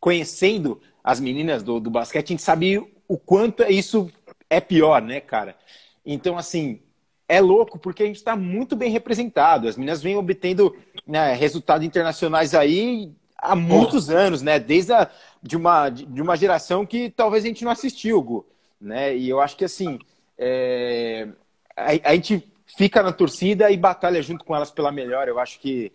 [0.00, 4.10] conhecendo as meninas do, do basquete a gente sabe o quanto isso
[4.50, 5.56] é pior né cara
[6.06, 6.80] então, assim,
[7.28, 9.66] é louco porque a gente está muito bem representado.
[9.66, 14.60] As meninas vêm obtendo né, resultados internacionais aí há muitos anos, né?
[14.60, 15.10] Desde a,
[15.42, 18.46] de, uma, de uma geração que talvez a gente não assistiu, Gu,
[18.80, 19.16] né?
[19.16, 19.98] E eu acho que, assim,
[20.38, 21.28] é,
[21.76, 25.28] a, a, gente fica na torcida e batalha junto com elas pela melhor.
[25.28, 25.92] Eu acho que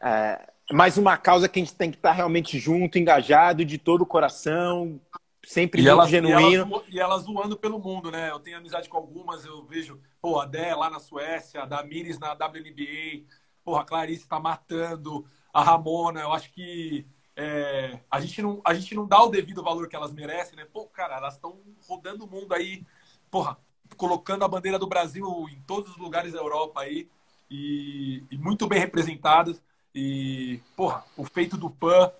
[0.00, 4.02] é mais uma causa que a gente tem que estar realmente junto, engajado, de todo
[4.02, 4.98] o coração,
[5.44, 6.82] sempre e elas, genuíno.
[6.88, 8.30] E elas, e zoando pelo mundo, né?
[8.30, 12.18] Eu tenho amizade com algumas, eu vejo, pô, a Dé lá na Suécia, a Damiris
[12.18, 13.24] na WNBA,
[13.62, 18.72] pô, a Clarice tá matando, a Ramona, eu acho que é, a, gente não, a
[18.74, 20.66] gente não dá o devido valor que elas merecem, né?
[20.72, 22.84] Pô, cara, elas estão rodando o mundo aí,
[23.30, 23.58] porra,
[23.96, 27.08] colocando a bandeira do Brasil em todos os lugares da Europa aí
[27.50, 29.62] e, e muito bem representadas.
[29.94, 32.10] E, porra, o feito do PAN.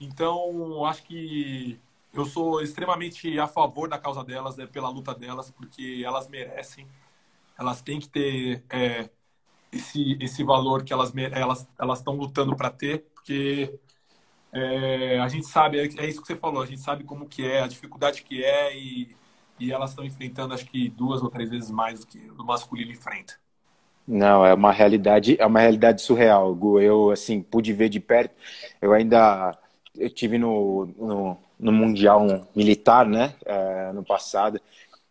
[0.00, 1.80] Então, acho que
[2.12, 6.86] eu sou extremamente a favor da causa delas, né, pela luta delas, porque elas merecem.
[7.58, 9.10] Elas têm que ter é,
[9.72, 13.78] esse, esse valor que elas elas elas estão lutando para ter, porque
[14.52, 17.44] é, a gente sabe, é, é, isso que você falou, a gente sabe como que
[17.44, 19.16] é, a dificuldade que é e,
[19.58, 22.90] e elas estão enfrentando acho que duas ou três vezes mais do que o masculino
[22.90, 23.34] enfrenta.
[24.06, 26.56] Não, é uma realidade, é uma realidade surreal.
[26.80, 28.34] Eu assim pude ver de perto.
[28.80, 29.56] Eu ainda
[29.98, 34.60] eu tive no, no, no mundial militar, né, é, no passado.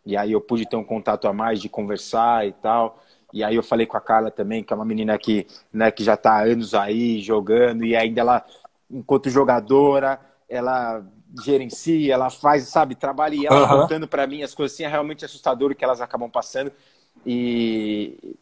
[0.04, 3.02] E aí eu pude ter um contato a mais de conversar e tal.
[3.32, 6.04] E aí eu falei com a Carla também, que é uma menina que, né, que
[6.04, 8.44] já está há anos aí jogando e ainda ela,
[8.90, 11.04] enquanto jogadora, ela
[11.44, 13.80] gerencia, ela faz, sabe, trabalha e ela uhum.
[13.82, 16.72] contando para mim as coisas assim, é realmente assustador que elas acabam passando.
[17.24, 18.36] E,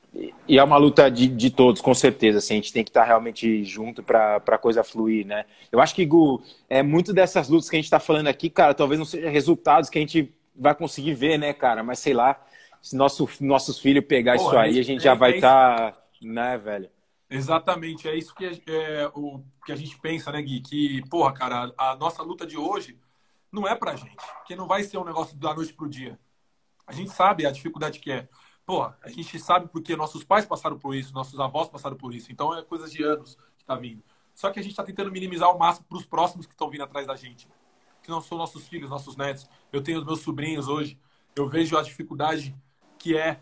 [0.48, 2.38] e é uma luta de, de todos, com certeza.
[2.38, 5.44] Assim, a gente tem que estar realmente junto para a coisa fluir, né?
[5.70, 8.74] Eu acho que, Gu, é muito dessas lutas que a gente está falando aqui, cara,
[8.74, 11.82] talvez não sejam resultados que a gente vai conseguir ver, né, cara?
[11.82, 12.40] Mas sei lá,
[12.82, 15.90] se nosso, nossos filhos pegar Pô, isso aí, a gente é, já vai estar, é
[15.90, 16.88] tá, né, velho?
[17.34, 20.60] Exatamente, é isso que, é, o, que a gente pensa, né, Gui?
[20.60, 22.96] Que, porra, cara, a, nossa luta de hoje
[23.50, 26.16] não é pra gente, que não vai ser um negócio da noite pro dia.
[26.86, 28.28] A gente sabe a dificuldade que é.
[28.64, 32.30] Pô, a gente sabe porque nossos pais passaram por isso, nossos avós passaram por isso.
[32.30, 34.02] Então é coisa de anos que tá vindo.
[34.32, 36.84] Só que a gente está tentando minimizar ao máximo para os próximos que estão vindo
[36.84, 37.48] atrás da gente.
[38.00, 39.48] Que não são nossos filhos, nossos netos.
[39.72, 40.96] Eu tenho os meus sobrinhos hoje.
[41.34, 42.54] Eu vejo a dificuldade
[42.96, 43.40] que é,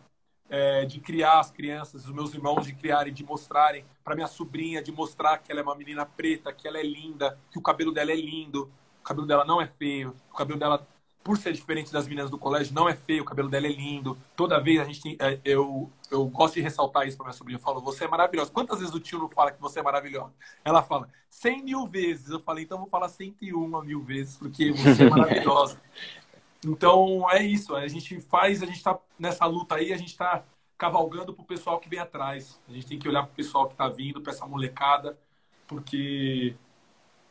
[0.54, 4.82] é de criar as crianças, os meus irmãos de criarem, de mostrarem para minha sobrinha,
[4.82, 7.90] de mostrar que ela é uma menina preta, que ela é linda, que o cabelo
[7.90, 10.86] dela é lindo, o cabelo dela não é feio, o cabelo dela,
[11.24, 14.18] por ser diferente das meninas do colégio, não é feio, o cabelo dela é lindo.
[14.36, 17.56] Toda vez a gente tem, é, eu, eu gosto de ressaltar isso para minha sobrinha.
[17.56, 18.50] Eu falo, você é maravilhosa.
[18.50, 20.34] Quantas vezes o tio não fala que você é maravilhosa?
[20.62, 22.28] Ela fala, cem mil vezes.
[22.28, 25.80] Eu falei, então vou falar cento e uma mil vezes, porque você é maravilhosa.
[26.64, 30.44] Então é isso, a gente faz, a gente está nessa luta aí, a gente está
[30.78, 32.60] cavalgando para o pessoal que vem atrás.
[32.68, 35.18] A gente tem que olhar para o pessoal que está vindo, para essa molecada,
[35.66, 36.54] porque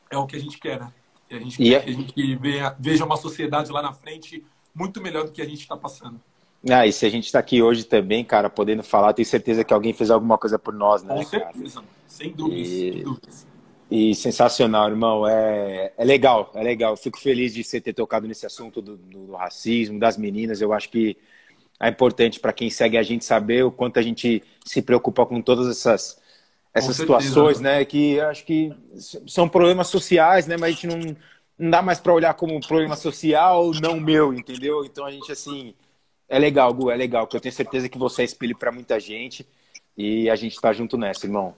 [0.10, 0.94] é o que a gente quer, né?
[1.30, 1.80] A gente quer é...
[1.80, 2.40] que a gente
[2.80, 4.44] veja uma sociedade lá na frente
[4.76, 6.20] muito melhor do que a gente está passando.
[6.70, 9.74] Ah, e se a gente está aqui hoje também, cara, podendo falar, tenho certeza que
[9.74, 11.16] alguém fez alguma coisa por nós, né?
[11.16, 11.88] Com certeza, cara?
[12.08, 12.92] sem dúvidas, e...
[12.92, 13.48] sem dúvidas.
[13.92, 15.28] E sensacional, irmão.
[15.28, 16.96] É, é legal, é legal.
[16.96, 20.62] Fico feliz de você ter tocado nesse assunto do, do, racismo, das meninas.
[20.62, 21.18] Eu acho que
[21.78, 25.42] é importante para quem segue a gente saber o quanto a gente se preocupa com
[25.42, 26.22] todas essas,
[26.74, 27.84] essas situações, né?
[27.84, 28.72] Que acho que
[29.28, 30.56] são problemas sociais, né?
[30.56, 31.18] Mas a gente não,
[31.60, 34.86] não dá mais para olhar como problema social, não meu, entendeu?
[34.86, 35.74] Então a gente, assim,
[36.30, 37.28] é legal, Gu, é legal.
[37.28, 39.46] Que eu tenho certeza que você é espelho para muita gente
[39.98, 41.54] e a gente está junto nessa, irmão.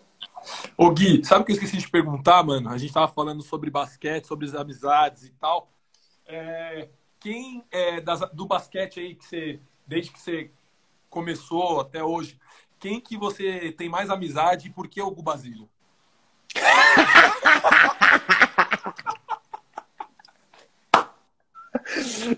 [0.77, 2.69] Ô Gui, sabe o que eu esqueci de perguntar, mano?
[2.69, 5.71] A gente tava falando sobre basquete, sobre as amizades e tal.
[6.25, 10.51] É, quem é das, do basquete aí que você, desde que você
[11.09, 12.39] começou até hoje,
[12.79, 15.69] quem que você tem mais amizade e por que o Gu Basílio?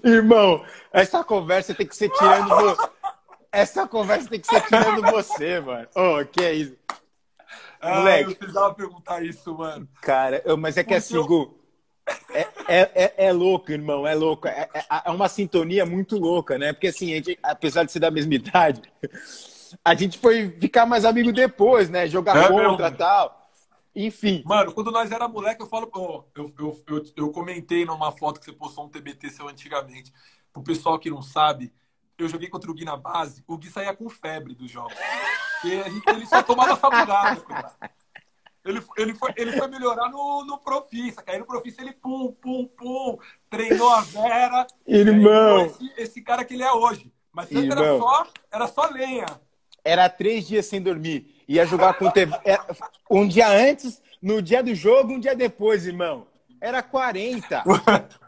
[0.04, 2.78] Irmão, essa conversa tem que ser tirando.
[3.52, 5.88] Essa conversa tem que ser tirando você, mano.
[5.96, 6.78] Ô, oh, que é isso?
[7.86, 8.32] Ah, Moleque.
[8.32, 9.88] eu precisava perguntar isso, mano.
[10.02, 11.56] Cara, eu, mas é que assim, Gu,
[12.34, 14.48] é, é, é, é, louco, irmão, é louco.
[14.48, 16.74] É, é, é, uma sintonia muito louca, né?
[16.74, 18.82] Porque assim, gente, apesar de ser da mesma idade,
[19.84, 22.08] a gente foi ficar mais amigo depois, né?
[22.08, 23.50] Jogar é contra e tal.
[23.96, 24.44] Enfim.
[24.46, 25.90] Mano, quando nós era moleque, eu falo,
[26.36, 30.12] eu, eu, eu, eu comentei numa foto que você postou um TBT seu antigamente.
[30.52, 31.72] Pro pessoal que não sabe,
[32.18, 34.96] eu joguei contra o Gui na base, o Gui saía com febre dos jogos.
[35.66, 37.42] Porque gente, ele só tomava saburada.
[38.64, 42.66] Ele, ele, foi, ele foi melhorar no, no Profissa, aí no Profissa ele pum, pum,
[42.66, 43.18] pum,
[43.50, 44.68] treinou a Vera.
[44.88, 45.66] Irmão!
[45.66, 47.12] Esse, esse, cara que ele é hoje.
[47.32, 49.26] Mas antes era só, era só lenha.
[49.84, 51.44] Era três dias sem dormir.
[51.48, 52.36] Ia jogar com TV.
[52.44, 52.58] É,
[53.10, 56.26] um dia antes, no dia do jogo, um dia depois, irmão.
[56.60, 57.64] Era 40.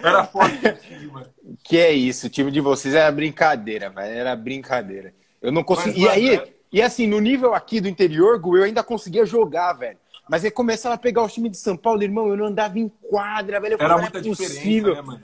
[0.00, 1.26] Era forte o time, mano.
[1.64, 4.16] Que é isso, o time de vocês era brincadeira, velho.
[4.16, 5.12] Era brincadeira.
[5.40, 6.02] Eu não consegui.
[6.02, 6.54] E aí, é...
[6.72, 9.98] e assim, no nível aqui do interior, eu ainda conseguia jogar, velho.
[10.28, 12.88] Mas aí começava a pegar o time de São Paulo, irmão, eu não andava em
[12.88, 13.74] quadra, velho.
[13.74, 14.94] Eu Era muita é possível.
[14.94, 15.22] Né, mano?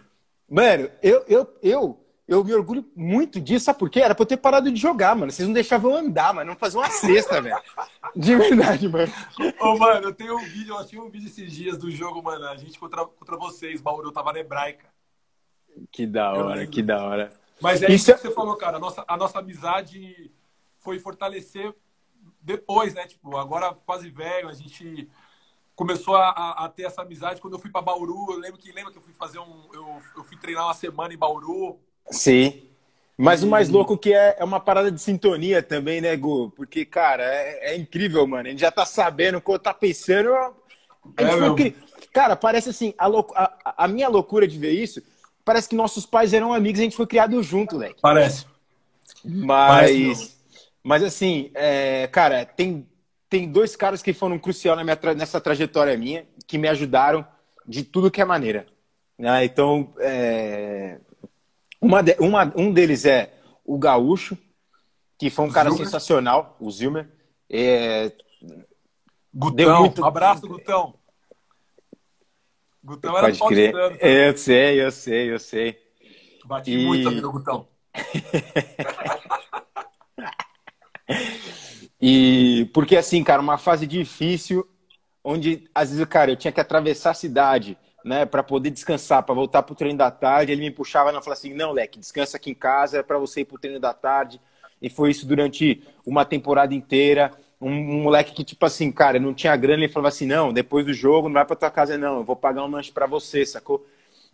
[0.48, 4.00] Mano, eu, eu, eu, eu me orgulho muito disso, sabe por quê?
[4.00, 5.32] Era pra eu ter parado de jogar, mano.
[5.32, 6.50] Vocês não deixavam eu andar, mano.
[6.50, 7.58] Não fazer uma cesta, velho.
[8.14, 9.12] De verdade, mano.
[9.60, 12.46] Ô, mano, eu tenho um vídeo, eu achei um vídeo esses dias do jogo, mano.
[12.46, 14.86] A gente contra, contra vocês, Bauru, eu tava na hebraica.
[15.90, 17.32] Que da hora, que da hora.
[17.62, 18.76] Mas é isso, isso que você falou, cara.
[18.76, 20.30] A nossa, a nossa amizade
[20.80, 21.74] foi fortalecer
[22.40, 23.06] depois, né?
[23.06, 25.08] Tipo, agora quase velho, a gente
[25.74, 28.32] começou a, a, ter essa amizade quando eu fui para Bauru.
[28.32, 29.68] Eu lembro que lembra que eu fui fazer um.
[29.72, 31.78] Eu, eu fui treinar uma semana em Bauru.
[32.10, 32.68] Sim.
[33.16, 33.46] Mas e...
[33.46, 36.50] o mais louco que é, é uma parada de sintonia também, né, Gu?
[36.56, 38.48] Porque, cara, é, é incrível, mano.
[38.48, 40.30] A gente já tá sabendo o que eu tá pensando.
[41.16, 41.56] É, meu...
[42.12, 45.02] Cara, parece assim, a, a, a, minha loucura de ver isso,
[45.44, 48.00] parece que nossos pais eram amigos e a gente foi criado junto, leque.
[48.00, 48.46] Parece.
[49.24, 49.68] Mas.
[49.68, 50.42] Parece
[50.84, 52.88] mas assim, é, cara, tem
[53.32, 57.26] tem dois caras que foram crucial na minha, nessa trajetória minha, que me ajudaram
[57.66, 58.66] de tudo que é maneira.
[59.18, 59.46] Né?
[59.46, 61.00] Então, é...
[61.80, 63.32] uma de, uma, um deles é
[63.64, 64.36] o Gaúcho,
[65.16, 65.86] que foi um cara Zilmer.
[65.86, 67.08] sensacional, o Zilmer.
[67.48, 68.12] É...
[69.32, 70.02] Gutão, muito...
[70.02, 70.92] um abraço, Gutão.
[72.82, 73.74] Gutão era Pode crer.
[74.00, 75.78] Eu sei, eu sei, eu sei.
[76.44, 76.84] Bati e...
[76.84, 77.68] muito no Gutão.
[82.04, 84.68] E porque assim, cara, uma fase difícil,
[85.22, 89.36] onde às vezes, cara, eu tinha que atravessar a cidade, né, para poder descansar, para
[89.36, 90.50] voltar pro treino da tarde.
[90.50, 93.42] Ele me puxava e falava assim: "Não, Leque, descansa aqui em casa, é para você
[93.42, 94.40] ir pro treino da tarde".
[94.80, 97.30] E foi isso durante uma temporada inteira.
[97.62, 100.92] Um, moleque que, tipo assim, cara, não tinha grana, ele falava assim: não, depois do
[100.92, 103.86] jogo não vai pra tua casa, não, eu vou pagar um lanche pra você, sacou?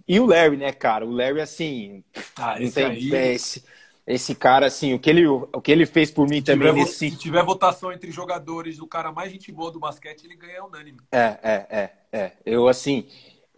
[0.07, 1.05] E o Larry, né, cara?
[1.05, 2.03] O Larry, assim.
[2.37, 3.15] Ah, esse, tem, aí...
[3.15, 3.63] é, esse,
[4.07, 6.69] esse cara, assim, o que ele, o que ele fez por mim se também.
[6.69, 7.11] Tiver, nesse...
[7.11, 10.99] Se tiver votação entre jogadores, o cara mais gente boa do basquete, ele ganha unânime.
[11.13, 12.33] É, é, é, é.
[12.47, 13.07] Eu, assim,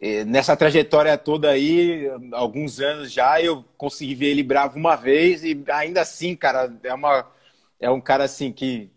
[0.01, 5.45] eh, nessa trajetória toda aí, alguns anos já, eu consegui ver ele bravo uma vez
[5.45, 7.31] e ainda assim, cara, é, uma,
[7.79, 8.91] é um cara, assim, que,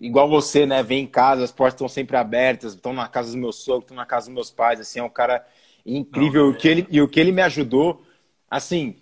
[0.00, 3.36] igual você, né, vem em casa, as portas estão sempre abertas, estão na casa dos
[3.36, 5.46] meus sogros, estão na casa dos meus pais, assim, é um cara
[5.84, 6.46] incrível.
[6.46, 8.02] Não, o que ele, e o que ele me ajudou,
[8.50, 8.96] assim,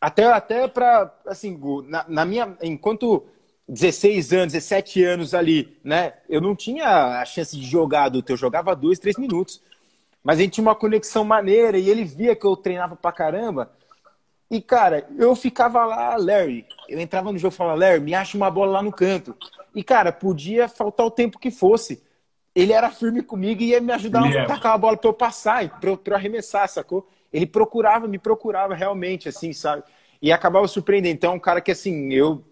[0.00, 2.56] até, até para, assim, na, na, minha.
[2.62, 3.26] Enquanto
[3.68, 6.14] 16 anos, 17 anos ali, né?
[6.28, 9.62] Eu não tinha a chance de jogar adulto, eu jogava dois, três minutos.
[10.24, 13.70] Mas a gente tinha uma conexão maneira e ele via que eu treinava pra caramba.
[14.50, 16.66] E, cara, eu ficava lá, Larry.
[16.88, 19.36] Eu entrava no jogo e falava, Larry, me acha uma bola lá no canto.
[19.74, 22.02] E, cara, podia faltar o tempo que fosse.
[22.54, 25.80] Ele era firme comigo e ia me ajudar a tacar a bola pra eu passar,
[25.80, 27.08] pra eu, arremessar, sacou?
[27.32, 29.82] ele procurava, me procurava realmente, assim, sabe?
[30.20, 31.14] E acabava surpreendendo.
[31.14, 32.44] Então, é um cara que, assim, eu.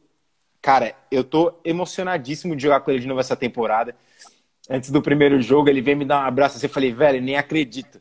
[0.61, 3.95] Cara, eu tô emocionadíssimo de jogar com ele de novo essa temporada.
[4.69, 7.37] Antes do primeiro jogo, ele veio me dar um abraço assim, eu falei, velho, nem
[7.37, 8.01] acredito.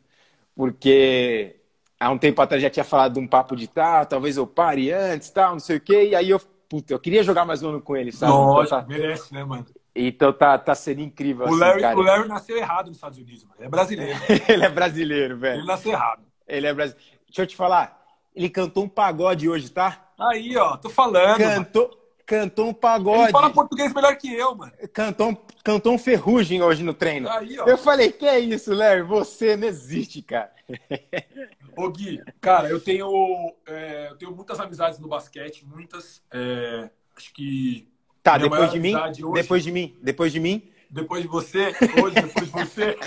[0.56, 1.56] Porque
[1.98, 4.92] há um tempo atrás já tinha falado de um papo de tá, talvez eu pare
[4.92, 6.08] antes, tal, não sei o quê.
[6.10, 8.32] E aí eu, puta, eu queria jogar mais um ano com ele, sabe?
[8.32, 8.86] Nossa, então, tá...
[8.86, 9.66] merece, né, mano?
[9.94, 11.46] Então tá, tá sendo incrível.
[11.46, 11.98] O, assim, Larry, cara.
[11.98, 13.56] o Larry nasceu errado nos Estados Unidos, mano.
[13.58, 14.18] Ele é brasileiro.
[14.48, 15.60] ele é brasileiro, velho.
[15.60, 16.22] Ele nasceu errado.
[16.46, 17.08] Ele é brasileiro.
[17.26, 18.00] Deixa eu te falar,
[18.34, 20.12] ele cantou um pagode hoje, tá?
[20.18, 21.38] Aí, ó, tô falando.
[21.38, 21.90] Cantou,
[22.24, 23.24] cantou um pagode.
[23.24, 24.72] Ele fala português melhor que eu, mano.
[24.92, 27.28] Cantou, cantou um ferrugem hoje no treino.
[27.28, 27.66] Aí, ó.
[27.66, 29.02] Eu falei, que é isso, Larry?
[29.02, 30.52] Você não existe, cara.
[31.78, 36.20] Ô, Gui, cara, eu tenho, é, eu tenho muitas amizades no basquete, muitas.
[36.28, 37.88] É, acho que.
[38.20, 38.96] Tá, depois de mim?
[38.96, 39.96] Hoje, depois de mim?
[40.02, 40.72] Depois de mim?
[40.90, 41.72] Depois de você?
[42.02, 42.98] Hoje, depois de você?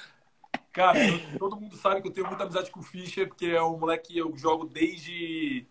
[0.72, 3.62] Cara, eu, todo mundo sabe que eu tenho muita amizade com o Fischer, porque é
[3.62, 5.66] um moleque que eu jogo desde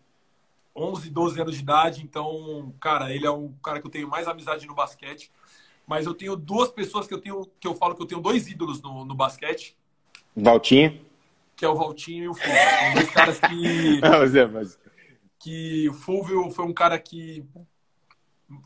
[0.76, 2.04] 11, 12 anos de idade.
[2.04, 5.32] Então, cara, ele é um cara que eu tenho mais amizade no basquete.
[5.88, 8.48] Mas eu tenho duas pessoas que eu tenho que eu falo que eu tenho dois
[8.48, 9.76] ídolos no, no basquete.
[10.36, 11.09] Valtinho.
[11.60, 12.56] Que é o Valtinho e o Fulvio.
[12.56, 14.02] São dois caras que.
[14.02, 14.80] Mas é, mas...
[15.38, 17.46] Que o Fulvio foi um cara que.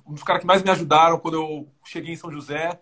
[0.08, 2.80] Um dos caras que mais me ajudaram quando eu cheguei em São José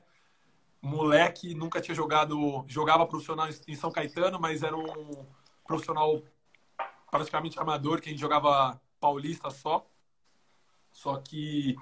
[0.82, 5.26] moleque, nunca tinha jogado, jogava profissional em São Caetano, mas era um
[5.66, 6.22] profissional
[7.10, 9.86] praticamente amador, que a gente jogava paulista só.
[10.92, 11.76] Só que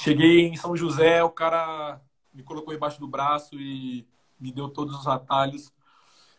[0.00, 2.00] cheguei em São José, o cara
[2.32, 4.06] me colocou embaixo do braço e
[4.40, 5.72] me deu todos os atalhos.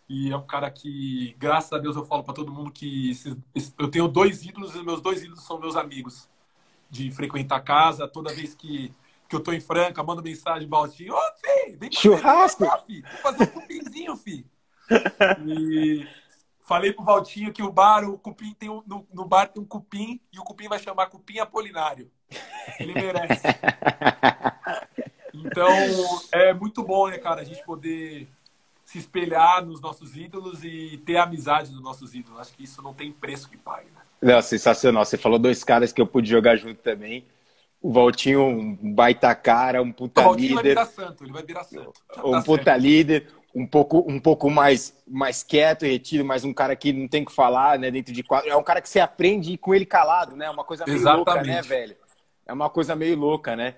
[0.09, 3.11] E é um cara que, graças a Deus, eu falo para todo mundo que
[3.77, 6.29] eu tenho dois ídolos e meus dois ídolos são meus amigos.
[6.89, 8.93] De frequentar casa, toda vez que
[9.27, 12.65] que eu tô em Franca, mando mensagem, Baldinho, ô, filho, vem Churrasco!
[12.65, 13.03] Cá, filho.
[13.11, 14.45] Vou fazer um cupinzinho, filho.
[15.45, 16.07] E
[16.61, 19.65] falei pro Valtinho que o bar, o cupim tem um, no, no, bar tem um
[19.65, 22.09] cupim e o cupim vai chamar cupim apolinário.
[22.79, 23.47] Ele merece.
[25.39, 25.69] Então,
[26.31, 28.27] é muito bom, né, cara, a gente poder
[28.87, 32.39] se espelhar nos nossos ídolos e ter a amizade dos nossos ídolos.
[32.39, 34.01] Acho que isso não tem preço que pague, né?
[34.21, 35.03] Não, sensacional.
[35.03, 37.25] Você falou dois caras que eu pude jogar junto também
[37.81, 40.53] o Valtinho um baita cara, um puta o líder.
[40.53, 41.93] Vai virar santo, ele vai virar santo.
[42.23, 42.81] um tá puta certo.
[42.81, 47.09] líder, um pouco, um pouco mais, mais quieto e retido, mas um cara que não
[47.09, 48.49] tem que falar, né, dentro de quadro.
[48.49, 50.49] É um cara que você aprende com ele calado, né?
[50.49, 51.27] Uma coisa meio Exatamente.
[51.27, 51.97] louca, né, velho?
[52.45, 53.75] É uma coisa meio louca, né?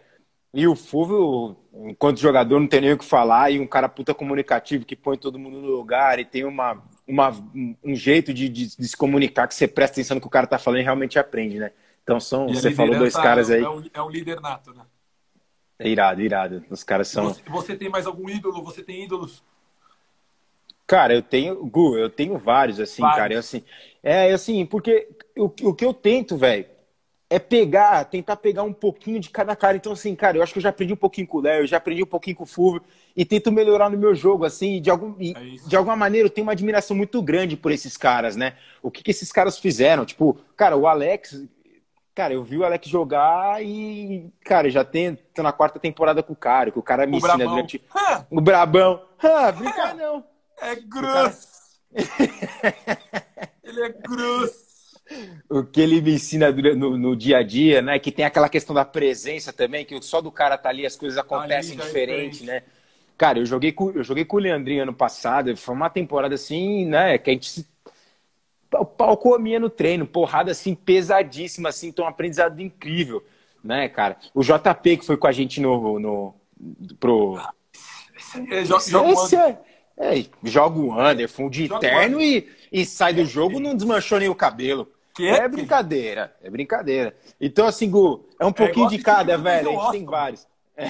[0.54, 4.16] E o Fulvio, enquanto jogador, não tem nem o que falar, e um cara puta
[4.16, 7.30] comunicativo que põe todo mundo no lugar e tem uma, uma,
[7.84, 10.48] um jeito de, de, de se comunicar que você presta atenção no que o cara
[10.48, 11.72] tá falando e realmente aprende, né?
[12.04, 13.62] Então são, e você falou dois caras aí.
[13.62, 14.84] É um, é um líder nato, né?
[15.78, 16.66] É irado, irado.
[16.70, 17.26] Os caras são.
[17.26, 18.64] Você, você, tem mais algum ídolo?
[18.64, 19.44] Você tem ídolos?
[20.88, 23.18] Cara, eu tenho, Gu, eu tenho vários, assim, vários.
[23.20, 23.34] cara.
[23.36, 23.64] Eu, assim,
[24.02, 26.66] é, assim, porque o, o que eu tento, velho,
[27.30, 29.78] é pegar, tentar pegar um pouquinho de cada cara.
[29.78, 31.68] Então, assim, cara, eu acho que eu já aprendi um pouquinho com o Léo, eu
[31.68, 32.82] já aprendi um pouquinho com o Fulvio
[33.16, 35.34] e tento melhorar no meu jogo, assim, de, algum, é
[35.68, 38.56] de alguma maneira eu tenho uma admiração muito grande por esses caras, né?
[38.82, 40.06] O que, que esses caras fizeram?
[40.06, 41.46] Tipo, cara, o Alex,
[42.16, 46.34] cara, eu vi o Alex jogar e, cara, já tem, tô na quarta temporada com
[46.34, 47.56] o cara, que o cara me o ensina Brabão.
[47.56, 47.84] durante.
[48.32, 49.06] O Brabão.
[49.22, 50.24] Ah, brincar não.
[50.62, 51.48] É grosso.
[53.64, 54.69] Ele é grosso
[55.50, 57.98] o que ele me ensina no, no, dia a dia, né?
[58.00, 61.18] Que tem aquela questão da presença também, que só do cara tá ali as coisas
[61.18, 62.64] acontecem ali, diferente, né?
[63.18, 66.86] Cara, eu joguei com, eu joguei com o Leandrinho ano passado, foi uma temporada assim,
[66.86, 67.18] né?
[67.18, 67.68] Que a gente se.
[68.72, 73.24] O pau comia no treino, porrada assim pesadíssima, assim, então um aprendizado incrível,
[73.64, 74.18] né, cara?
[74.34, 76.00] O JP que foi com a gente no.
[76.00, 76.36] no
[77.00, 77.38] pro...
[78.52, 79.58] É, joga, esse é,
[79.98, 84.30] é, joga o Anderson de joga terno e, e sai do jogo, não desmanchou nem
[84.30, 84.88] o cabelo.
[85.20, 87.14] Que é, é brincadeira, é brincadeira.
[87.42, 89.70] Então, assim, Gu, é um é pouquinho de cada, velho.
[89.70, 90.48] A gente tem vários.
[90.78, 90.88] É.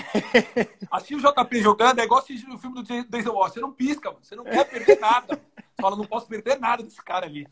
[0.91, 3.53] Assistir o JP jogando é igual assistir o filme do Denzel Washington.
[3.53, 5.35] Você não pisca, você não quer perder nada.
[5.35, 7.47] Você fala, não posso perder nada desse cara ali.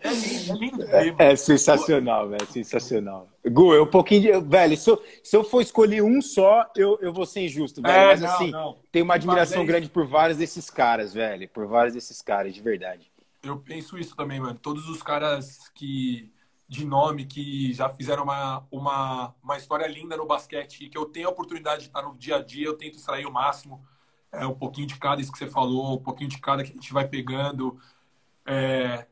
[0.00, 3.28] É lindo, é lindo ver, É sensacional, velho, sensacional.
[3.46, 4.48] Gu, eu um pouquinho de.
[4.48, 7.94] Velho, se eu, se eu for escolher um só, eu, eu vou ser injusto, velho.
[7.94, 8.76] É, Mas não, assim, não.
[8.90, 11.46] tem uma admiração grande por vários desses caras, velho.
[11.48, 13.07] Por vários desses caras, de verdade.
[13.42, 14.58] Eu penso isso também, mano.
[14.58, 16.32] Todos os caras que
[16.68, 21.06] de nome que já fizeram uma, uma, uma história linda no basquete e que eu
[21.06, 23.82] tenho a oportunidade de estar no dia a dia, eu tento extrair o máximo.
[24.30, 26.74] É, um pouquinho de cada, isso que você falou, um pouquinho de cada que a
[26.74, 27.80] gente vai pegando.
[28.44, 29.06] É,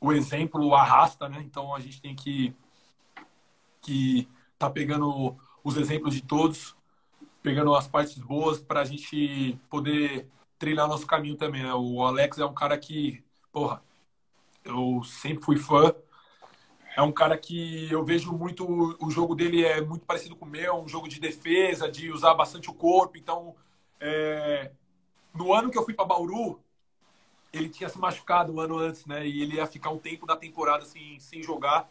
[0.00, 1.42] o exemplo arrasta, né?
[1.42, 2.54] Então a gente tem que
[3.82, 4.26] que
[4.58, 6.74] tá pegando os exemplos de todos,
[7.42, 10.26] pegando as partes boas para a gente poder
[10.58, 11.62] trilhar nosso caminho também.
[11.62, 11.74] Né?
[11.74, 13.22] O Alex é um cara que
[13.54, 13.80] porra,
[14.64, 15.94] eu sempre fui fã.
[16.96, 18.66] É um cara que eu vejo muito.
[19.00, 22.34] O jogo dele é muito parecido com o meu, um jogo de defesa, de usar
[22.34, 23.16] bastante o corpo.
[23.16, 23.54] Então,
[24.00, 24.72] é,
[25.32, 26.60] no ano que eu fui para Bauru,
[27.52, 29.24] ele tinha se machucado um ano antes, né?
[29.24, 31.88] E ele ia ficar um tempo da temporada assim, sem jogar.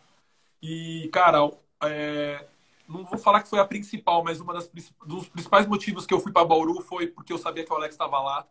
[0.61, 1.49] E, cara,
[1.83, 2.45] é,
[2.87, 6.33] não vou falar que foi a principal, mas uma dos principais motivos que eu fui
[6.33, 8.47] para Bauru foi porque eu sabia que o Alex estava lá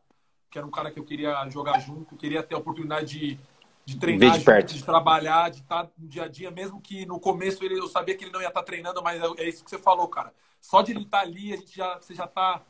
[0.53, 3.39] que era um cara que eu queria jogar junto, queria ter a oportunidade de,
[3.87, 7.19] de treinar, de, junto, de trabalhar, de estar no dia a dia, mesmo que no
[7.19, 9.71] começo ele, eu sabia que ele não ia estar treinando, mas é, é isso que
[9.71, 10.33] você falou, cara.
[10.61, 12.61] Só de ele estar ali, a gente já, você já está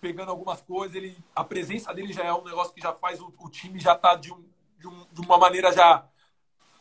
[0.00, 3.34] pegando algumas coisas, ele, a presença dele já é um negócio que já faz o,
[3.40, 4.44] o time já tá de, um,
[4.78, 6.04] de, um, de uma maneira já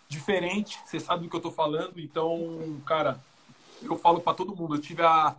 [0.08, 3.20] diferente, você sabe do que eu estou falando, então, cara,
[3.82, 5.36] eu falo para todo mundo, eu tive a,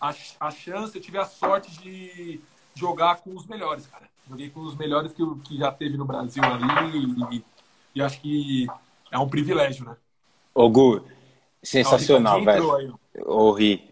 [0.00, 2.40] a, a chance, eu tive a sorte de
[2.74, 4.12] jogar com os melhores, cara.
[4.28, 7.44] Joguei com os melhores que, que já teve no Brasil ali e,
[7.94, 8.66] e acho que
[9.10, 9.96] é um privilégio, né?
[10.54, 11.04] Ô, Gu,
[11.62, 12.98] sensacional, ah, velho.
[13.26, 13.90] Ô, Ri.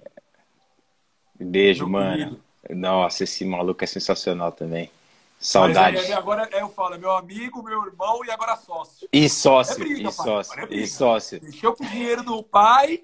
[1.38, 2.16] Beijo, Meu mano.
[2.16, 2.42] Querido.
[2.70, 4.90] Nossa, esse maluco é sensacional também.
[5.38, 5.98] Saudade.
[5.98, 9.08] Aí, agora é, eu falo, é meu amigo, meu irmão e agora sócio.
[9.12, 11.40] E sócio, é briga, e sócio, é e sócio.
[11.40, 13.02] Deixou com o dinheiro do pai,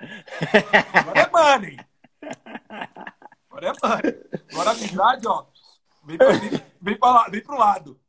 [0.95, 1.79] agora é money.
[3.51, 4.25] Agora é money.
[4.53, 5.45] Agora a amizade, ó,
[6.09, 8.01] Vem, pra, vem, vem, pra lá, vem pro lado.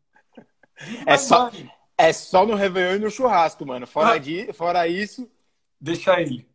[1.05, 1.51] É só,
[1.97, 3.85] é só no Réveillon e no churrasco, mano.
[3.85, 4.17] Fora, ah.
[4.17, 5.29] de, fora isso.
[5.81, 6.47] Deixa ele.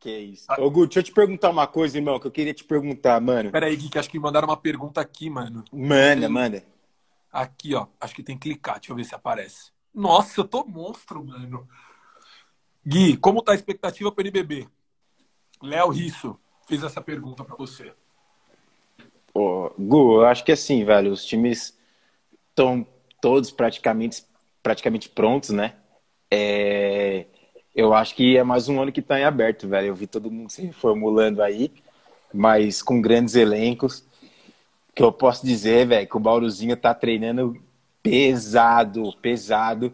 [0.00, 0.46] Que isso.
[0.48, 0.60] Ah.
[0.60, 3.52] Ô, Gu, deixa eu te perguntar uma coisa, irmão, que eu queria te perguntar, mano.
[3.52, 5.64] Pera aí, Gui, que acho que mandaram uma pergunta aqui, mano.
[5.72, 6.64] Manda, manda.
[7.32, 7.86] Aqui, ó.
[8.00, 8.80] Acho que tem que clicar.
[8.80, 9.70] Deixa eu ver se aparece.
[9.94, 11.68] Nossa, eu tô monstro, mano.
[12.84, 14.66] Gui, como tá a expectativa pro NBB?
[15.62, 16.36] Léo Risso
[16.66, 17.94] fez essa pergunta para você.
[19.78, 21.76] Gu, eu acho que assim, velho, os times
[22.48, 22.86] estão
[23.20, 24.24] todos praticamente,
[24.62, 25.74] praticamente prontos, né?
[26.30, 27.26] É,
[27.74, 29.88] eu acho que é mais um ano que está em aberto, velho.
[29.88, 31.72] Eu vi todo mundo se formulando aí,
[32.32, 34.04] mas com grandes elencos.
[34.94, 37.56] Que eu posso dizer, velho, que o Bauruzinho tá treinando
[38.02, 39.92] pesado, pesado.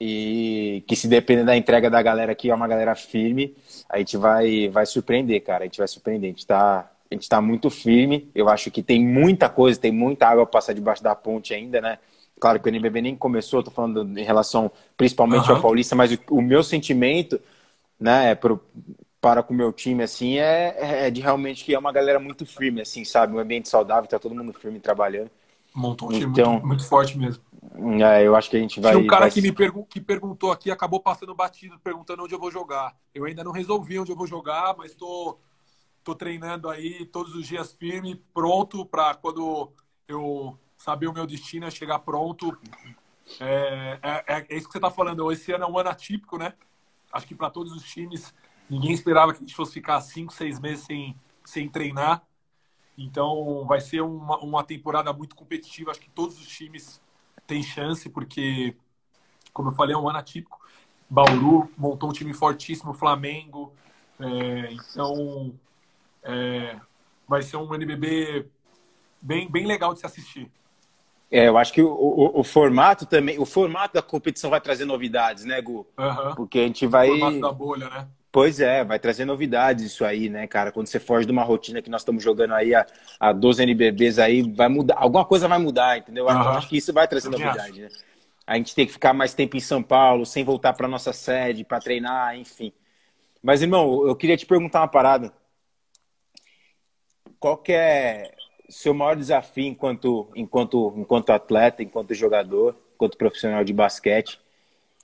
[0.00, 3.56] E que se depender da entrega da galera aqui, é uma galera firme,
[3.88, 5.62] a gente vai, vai surpreender, cara.
[5.62, 6.28] A gente vai surpreender.
[6.28, 8.30] A gente tá, a gente está muito firme.
[8.34, 11.98] Eu acho que tem muita coisa, tem muita água passar debaixo da ponte ainda, né?
[12.40, 15.56] Claro que o NBB nem começou, estou falando em relação principalmente uhum.
[15.56, 17.40] ao Paulista, mas o, o, meu sentimento,
[18.00, 18.60] né, é pro,
[19.20, 22.44] para com o meu time, assim, é, é de realmente que é uma galera muito
[22.44, 23.36] firme, assim, sabe?
[23.36, 25.30] Um ambiente saudável, tá todo mundo firme trabalhando.
[25.74, 27.42] Montou um time então, muito, muito, forte mesmo.
[28.04, 28.92] É, eu acho que a gente vai.
[28.92, 29.30] Tinha um cara vai...
[29.30, 32.94] que me pergun que perguntou aqui, acabou passando batido, perguntando onde eu vou jogar.
[33.14, 35.38] Eu ainda não resolvi onde eu vou jogar, mas tô,
[36.04, 39.72] tô treinando aí todos os dias firme, pronto para quando
[40.08, 42.56] eu saber o meu destino, é chegar pronto.
[43.40, 45.30] É, é, é, isso que você tá falando.
[45.30, 46.54] Esse ano é um ano atípico, né?
[47.12, 48.34] Acho que para todos os times,
[48.68, 52.22] ninguém esperava que a gente fosse ficar cinco, seis meses sem, sem treinar.
[52.96, 55.90] Então, vai ser uma, uma temporada muito competitiva.
[55.90, 57.00] Acho que todos os times
[57.46, 58.76] têm chance, porque,
[59.52, 60.60] como eu falei, é um ano atípico.
[61.08, 63.72] Bauru montou um time fortíssimo, Flamengo.
[64.18, 65.54] É, então,
[66.22, 66.76] é,
[67.28, 68.46] vai ser um NBB
[69.20, 70.50] bem, bem legal de se assistir.
[71.30, 74.84] É, eu acho que o, o, o, formato também, o formato da competição vai trazer
[74.84, 75.86] novidades, né, Gu?
[75.98, 76.34] Uhum.
[76.34, 77.08] Porque a gente vai.
[77.08, 78.06] O formato da bolha, né?
[78.30, 80.72] Pois é, vai trazer novidades isso aí, né, cara?
[80.72, 82.86] Quando você foge de uma rotina que nós estamos jogando aí a,
[83.20, 86.24] a 12 NBBs aí, vai mudar, alguma coisa vai mudar, entendeu?
[86.26, 86.30] Uhum.
[86.32, 87.88] Acho que isso vai trazer novidade, né?
[88.46, 91.64] A gente tem que ficar mais tempo em São Paulo, sem voltar para nossa sede,
[91.64, 92.72] para treinar, enfim.
[93.42, 95.32] Mas, irmão, eu queria te perguntar uma parada.
[97.42, 98.36] Qual que é
[98.68, 104.40] seu maior desafio enquanto, enquanto, enquanto atleta, enquanto jogador, enquanto profissional de basquete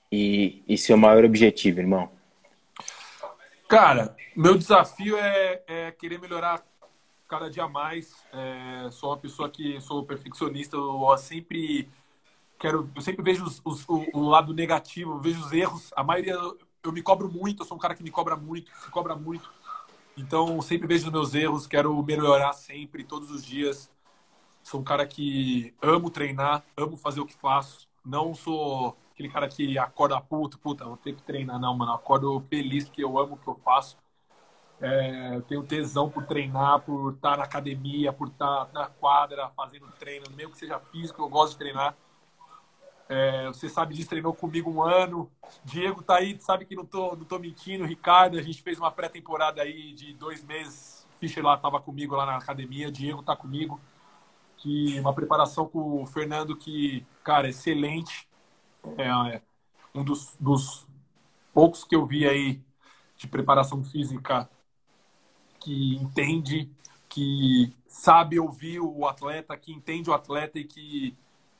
[0.09, 2.09] e, e seu maior objetivo, irmão?
[3.67, 6.63] Cara, meu desafio é, é querer melhorar
[7.27, 8.15] cada dia mais.
[8.31, 11.89] É, sou uma pessoa que sou perfeccionista, eu sempre
[12.57, 15.91] quero, eu sempre vejo os, os, o, o, lado negativo, vejo os erros.
[15.93, 16.37] A maioria
[16.83, 19.51] eu me cobro muito, eu sou um cara que me cobra muito, se cobra muito.
[20.17, 23.91] Então sempre vejo os meus erros, quero melhorar sempre, todos os dias.
[24.61, 27.87] Sou um cara que amo treinar, amo fazer o que faço.
[28.05, 31.59] Não sou aquele cara que acorda puto, puta, vou ter que treinar.
[31.59, 33.97] Não, mano, acordo feliz porque eu amo o que eu faço.
[34.81, 39.87] É, eu tenho tesão por treinar, por estar na academia, por estar na quadra fazendo
[39.99, 41.95] treino, mesmo que seja físico, eu gosto de treinar.
[43.09, 45.31] É, você sabe disso, treinou comigo um ano.
[45.65, 47.83] Diego tá aí, sabe que não tô, não tô mentindo.
[47.83, 51.07] Ricardo, a gente fez uma pré-temporada aí de dois meses.
[51.19, 53.81] Fischer lá tava comigo lá na academia, Diego tá comigo.
[54.57, 58.29] Que uma preparação com o Fernando que, cara, excelente.
[58.95, 59.41] É, é
[59.95, 60.87] um dos, dos
[61.51, 62.61] poucos que eu vi aí
[63.17, 64.47] de preparação física
[65.59, 66.69] que entende,
[67.09, 71.17] que sabe ouvir o atleta, que entende o atleta e que,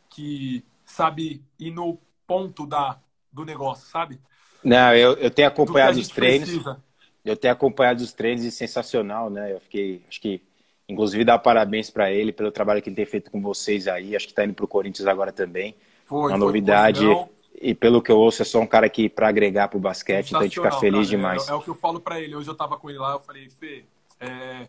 [0.09, 2.99] que sabe ir no ponto da,
[3.31, 4.19] do negócio, sabe?
[4.63, 6.49] Não, eu, eu tenho acompanhado os treinos.
[6.49, 6.83] Precisa.
[7.23, 9.53] Eu tenho acompanhado os treinos e sensacional, né?
[9.53, 10.41] Eu fiquei, acho que,
[10.87, 14.15] inclusive, dar parabéns para ele pelo trabalho que ele tem feito com vocês aí.
[14.15, 15.75] Acho que está indo para o Corinthians agora também.
[16.05, 17.05] Foi, uma novidade.
[17.05, 17.25] Foi,
[17.61, 20.29] e pelo que eu ouço, é só um cara que para agregar para o basquete,
[20.29, 21.47] então a gente fica feliz cara, demais.
[21.47, 22.35] É, é, o que eu falo para ele.
[22.35, 23.83] Hoje eu estava com ele lá, eu falei, Fê,
[24.19, 24.67] é,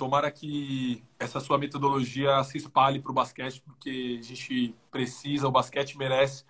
[0.00, 5.50] tomara que essa sua metodologia se espalhe para o basquete, porque a gente precisa, o
[5.50, 6.42] basquete merece.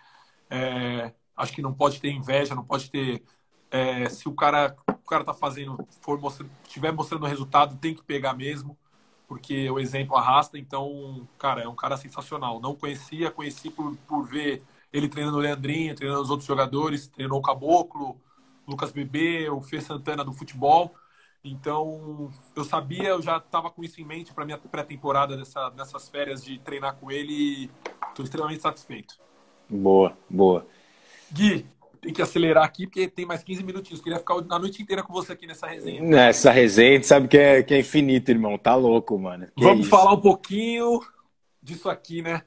[0.48, 3.24] É, acho que não pode ter inveja, não pode ter.
[3.68, 8.05] É, se o cara o cara tá fazendo, for mostrando, estiver mostrando resultado, tem que
[8.05, 8.78] pegar mesmo,
[9.26, 10.57] porque o exemplo arrasta.
[10.57, 12.61] Então, cara, é um cara sensacional.
[12.61, 17.40] Não conhecia, conheci por, por ver ele treinando o Leandrinho, treinando os outros jogadores, treinou
[17.40, 18.16] o Caboclo,
[18.64, 20.94] Lucas Bebê, o Fê Santana do futebol.
[21.43, 26.09] Então, eu sabia, eu já estava com isso em mente para minha pré-temporada dessa, dessas
[26.09, 27.70] férias de treinar com ele e
[28.09, 29.18] estou extremamente satisfeito.
[29.68, 30.66] Boa, boa.
[31.32, 31.66] Gui,
[32.01, 34.03] tem que acelerar aqui porque tem mais 15 minutinhos.
[34.03, 36.03] Queria ficar a noite inteira com você aqui nessa resenha.
[36.03, 38.59] Nessa resenha, a gente sabe que é, que é infinito, irmão.
[38.59, 39.47] Tá louco, mano.
[39.57, 41.01] Que Vamos é falar um pouquinho
[41.62, 42.43] disso aqui, né?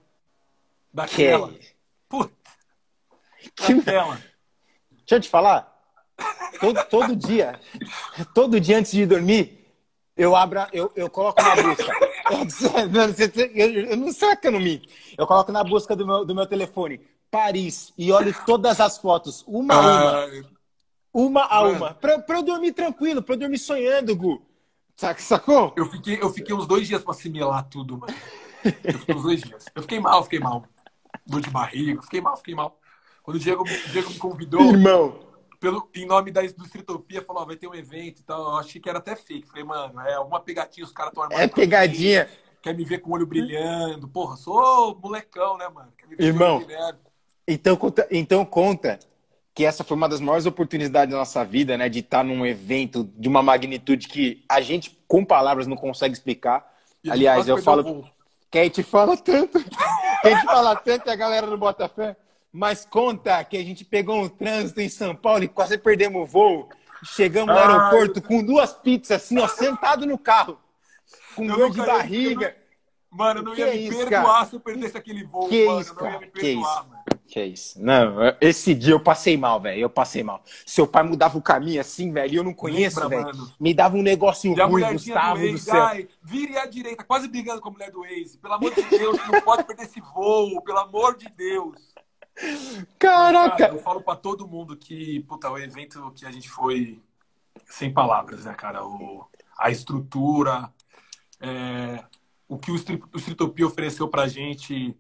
[0.94, 1.52] Daquela.
[1.52, 1.68] Que...
[2.08, 2.34] Puta.
[3.60, 4.16] Daquela.
[4.92, 5.73] Deixa eu te falar.
[6.60, 7.60] Todo, todo dia,
[8.34, 9.64] todo dia antes de dormir,
[10.16, 11.92] eu abro, eu, eu coloco na busca.
[12.32, 14.62] Eu, não sei que eu não.
[15.18, 17.02] Eu coloco na busca do meu, do meu telefone
[17.32, 20.12] Paris e olho todas as fotos, uma a uma.
[20.12, 20.28] Ah,
[21.14, 21.76] uma a mano.
[21.76, 21.94] uma.
[21.96, 24.42] Pra, pra eu dormir tranquilo, pra eu dormir sonhando, Gu.
[25.18, 25.74] Sacou?
[25.76, 28.14] Eu fiquei, eu fiquei uns dois dias pra assimilar tudo, mano.
[28.64, 29.66] Eu fiquei uns dois dias.
[29.74, 30.64] Eu fiquei mal, fiquei mal.
[31.26, 32.80] Dor de barriga, fiquei mal, fiquei mal.
[33.24, 34.62] Quando o Diego, o Diego me convidou.
[34.62, 35.33] Irmão
[35.64, 38.42] pelo, em nome da Industritopia, falou, vai ter um evento e tal.
[38.42, 39.48] Eu achei que era até fake.
[39.48, 41.40] Falei, mano, é alguma pegadinha, os caras estão armando.
[41.40, 42.30] É pegadinha.
[42.62, 44.06] quer me ver com o olho brilhando.
[44.10, 45.88] Porra, sou molecão, né, mano?
[46.20, 46.62] Irmão,
[47.48, 49.00] então conta, então conta
[49.56, 51.88] que essa foi uma das maiores oportunidades da nossa vida, né?
[51.88, 56.70] De estar num evento de uma magnitude que a gente, com palavras, não consegue explicar.
[57.02, 58.06] E Aliás, eu falo.
[58.52, 59.64] Quem te fala tanto,
[60.22, 62.18] quem te fala tanto é a galera do Botafé.
[62.54, 66.26] Mas conta que a gente pegou um trânsito em São Paulo e quase perdemos o
[66.26, 66.70] voo.
[67.04, 70.60] Chegamos no aeroporto com duas pizzas, assim, ó, sentado no carro.
[71.36, 72.56] Com dor de barriga.
[73.10, 74.46] Mano, eu não ia me isso, perdoar cara?
[74.46, 75.82] se eu perdesse aquele voo, que mano.
[75.82, 76.90] Isso, eu não ia me perdoar, que isso?
[76.90, 77.04] mano.
[77.28, 77.82] Que isso.
[77.82, 79.80] Não, esse dia eu passei mal, velho.
[79.80, 80.44] Eu passei mal.
[80.66, 83.32] Seu pai mudava o caminho assim, velho, e eu não conheço, velho.
[83.60, 85.84] Me dava um negocinho ruim, Gustavo do, do céu.
[85.84, 88.38] Ai, vire à direita, quase brigando com a mulher do Waze.
[88.38, 91.93] Pelo amor de Deus, não pode perder esse voo, pelo amor de Deus.
[92.98, 93.58] Caraca!
[93.58, 97.02] Cara, eu falo para todo mundo que, puta, o evento que a gente foi
[97.66, 98.86] sem palavras, né, cara?
[98.86, 99.28] O,
[99.58, 100.72] a estrutura,
[101.40, 102.04] é,
[102.48, 104.98] o que o, Streetopia ofereceu pra gente,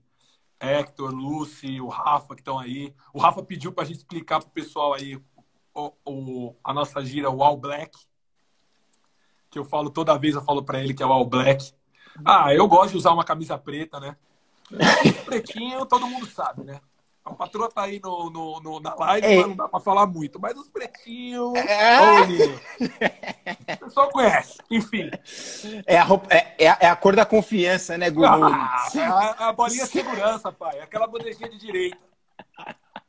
[0.59, 2.93] Hector, Lucy, o Rafa que estão aí.
[3.13, 5.19] O Rafa pediu pra gente explicar pro pessoal aí
[5.73, 7.97] o, o, a nossa gira, o All Black.
[9.49, 11.73] Que eu falo toda vez, eu falo para ele que é o All Black.
[12.23, 14.15] Ah, eu gosto de usar uma camisa preta, né?
[15.25, 16.79] Pretinho, todo mundo sabe, né?
[17.25, 19.37] A patroa tá aí no, no, no na live, é.
[19.37, 20.39] mas não dá pra falar muito.
[20.41, 21.53] Mas os pretinhos.
[21.55, 22.19] É.
[23.75, 25.09] o pessoal conhece, enfim.
[25.87, 28.27] É a, roupa, é, é, a, é cor da confiança, né, Guru?
[28.27, 30.81] Ah, a, a bolinha segurança, pai.
[30.81, 31.97] Aquela bandejinha de direita.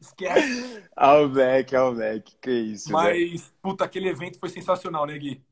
[0.01, 0.85] Esquece.
[0.95, 2.93] Ao Beck, ao Beck, que isso.
[2.93, 5.43] Mas, puta, aquele evento foi sensacional, né, Gui?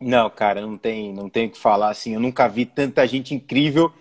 [0.00, 1.90] Não, cara, não tem, não tem o que falar.
[1.90, 3.92] Assim, eu nunca vi tanta gente incrível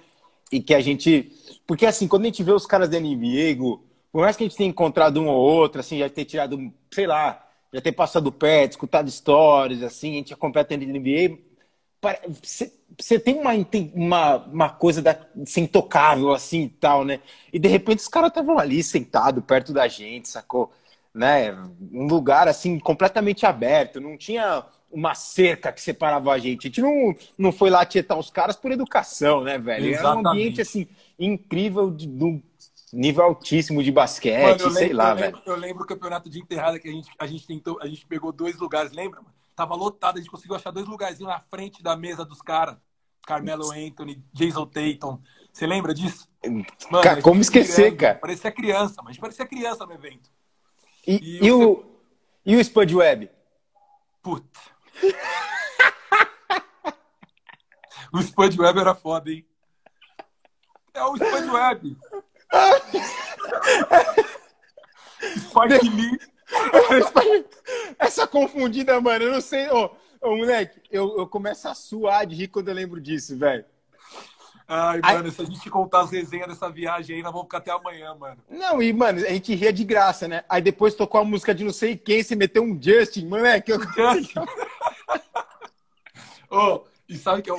[0.51, 1.32] e que a gente.
[1.68, 4.47] Porque, assim, quando a gente vê os caras da NBA, Gu, por mais que a
[4.47, 8.32] gente tenha encontrado um ou outro, assim, já ter tirado, sei lá, já ter passado
[8.32, 11.38] perto, escutado histórias, assim, a gente acompanha a NBA,
[12.97, 13.51] você tem uma,
[13.93, 17.20] uma, uma coisa da, assim, intocável, assim, e tal, né?
[17.51, 20.72] E de repente os caras estavam ali, sentados, perto da gente, sacou?
[21.14, 21.51] Né?
[21.91, 26.68] Um lugar, assim, completamente aberto, não tinha uma cerca que separava a gente.
[26.68, 29.88] A gente não, não foi lá tietar os caras por educação, né, velho?
[29.88, 29.99] Exatamente.
[29.99, 30.88] Era um ambiente, assim,
[31.20, 32.41] incrível, de, de
[32.93, 35.41] nível altíssimo de basquete, mano, sei lembro, lá, eu velho.
[35.45, 38.31] eu lembro o campeonato de enterrada que a gente, a gente tentou, a gente pegou
[38.31, 39.33] dois lugares, lembra, mano?
[39.55, 42.77] Tava lotado, a gente conseguiu achar dois lugarzinhos na frente da mesa dos caras.
[43.27, 45.19] Carmelo Anthony, Jason Tatum.
[45.51, 46.27] Você lembra disso?
[46.89, 48.19] Mano, cara, como esquecer, criança, cara?
[48.19, 50.31] Parecia criança, mas a gente parecia criança no evento.
[51.05, 51.85] E, e, e o,
[52.45, 53.29] e o Spud Web?
[54.23, 54.59] Puta.
[58.13, 59.45] o Spud Web era foda, hein?
[60.93, 61.97] É o Spud Web.
[65.38, 66.20] Spike Lee.
[68.00, 69.70] Essa confundida, mano, eu não sei.
[69.70, 69.91] Ô,
[70.22, 73.66] ô moleque, eu, eu começo a suar de rir quando eu lembro disso, velho.
[74.68, 75.32] Ai, mano, aí...
[75.32, 78.38] se a gente contar as resenhas dessa viagem aí, nós vamos ficar até amanhã, mano.
[78.47, 80.43] Não, e, mano, a gente ria de graça, né?
[80.47, 83.72] Aí depois tocou a música de não sei quem, se meteu um Justin, moleque.
[83.72, 83.80] Eu...
[83.82, 84.39] Justin.
[86.52, 87.58] oh, e sabe que é o.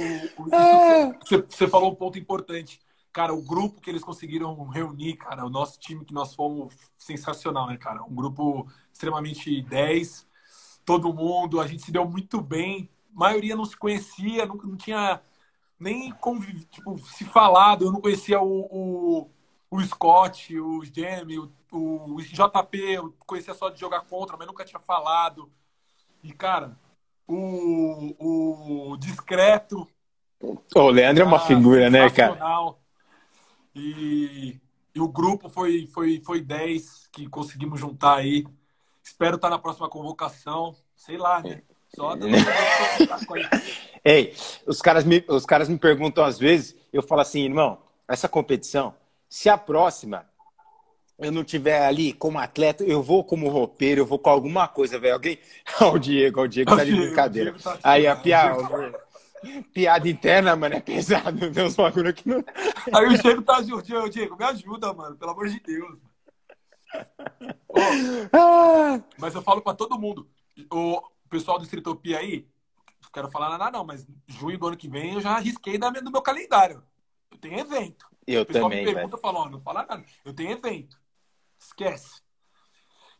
[0.52, 1.12] ah.
[1.48, 2.80] você falou um ponto importante.
[3.12, 7.66] Cara, o grupo que eles conseguiram reunir, cara, o nosso time que nós fomos sensacional,
[7.66, 8.02] né, cara?
[8.04, 10.26] Um grupo extremamente 10,
[10.84, 12.88] todo mundo, a gente se deu muito bem.
[13.14, 15.20] A maioria não se conhecia, não, não tinha
[15.78, 16.64] nem conviv...
[16.70, 17.84] tipo, se falado.
[17.84, 19.30] Eu não conhecia o, o,
[19.70, 24.64] o Scott, o Jamie, o, o JP, eu conhecia só de jogar contra, mas nunca
[24.64, 25.50] tinha falado.
[26.22, 26.76] E, cara,
[27.26, 29.88] o, o Discreto.
[30.74, 32.78] O Leandro é uma figura, né, cara?
[33.74, 34.58] E,
[34.94, 38.44] e o grupo foi, foi, foi 10 que conseguimos juntar aí.
[39.02, 40.74] Espero estar na próxima convocação.
[40.96, 41.62] Sei lá, né?
[41.94, 42.14] Só
[44.04, 44.34] Ei,
[44.66, 48.94] os caras, me, os caras me perguntam às vezes, eu falo assim, irmão, essa competição,
[49.28, 50.24] se a próxima
[51.18, 54.98] eu não tiver ali como atleta, eu vou como roupeiro, eu vou com alguma coisa,
[54.98, 55.14] velho.
[55.14, 55.38] Alguém.
[55.80, 57.54] Olha o Diego, o Diego tá de brincadeira.
[57.62, 59.00] Tá aí a piada.
[59.72, 61.50] Piada interna, mano, é pesado.
[61.50, 62.44] Tem uns bagulho que não.
[62.92, 65.98] Aí o Diego tá Diego, Diego, me ajuda, mano, pelo amor de Deus.
[67.68, 70.28] Oh, mas eu falo pra todo mundo.
[70.70, 72.46] O pessoal do Estritopia aí,
[73.02, 76.10] não quero falar nada, não, mas junho do ano que vem eu já arrisquei do
[76.10, 76.82] meu calendário.
[77.30, 78.06] Eu tenho evento.
[78.26, 78.84] Eu o pessoal também.
[78.84, 80.04] me pergunta, fala, não fala nada.
[80.24, 80.98] Eu tenho evento.
[81.58, 82.20] Esquece.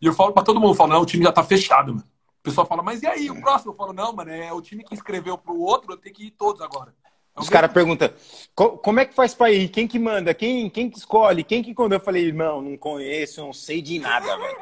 [0.00, 2.08] E eu falo pra todo mundo, falo, não, o time já tá fechado, mano.
[2.40, 3.72] O pessoal fala, mas e aí, o próximo?
[3.72, 6.30] Eu falo, não, mano, é o time que escreveu pro outro, eu tenho que ir
[6.30, 6.94] todos agora.
[7.36, 8.10] É Os caras perguntam,
[8.54, 9.68] como é que faz pra ir?
[9.68, 10.32] Quem que manda?
[10.32, 11.44] Quem, quem que escolhe?
[11.44, 14.58] Quem que quando eu falei, irmão, não conheço, não sei de nada, velho.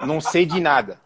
[0.00, 0.98] Não sei de nada.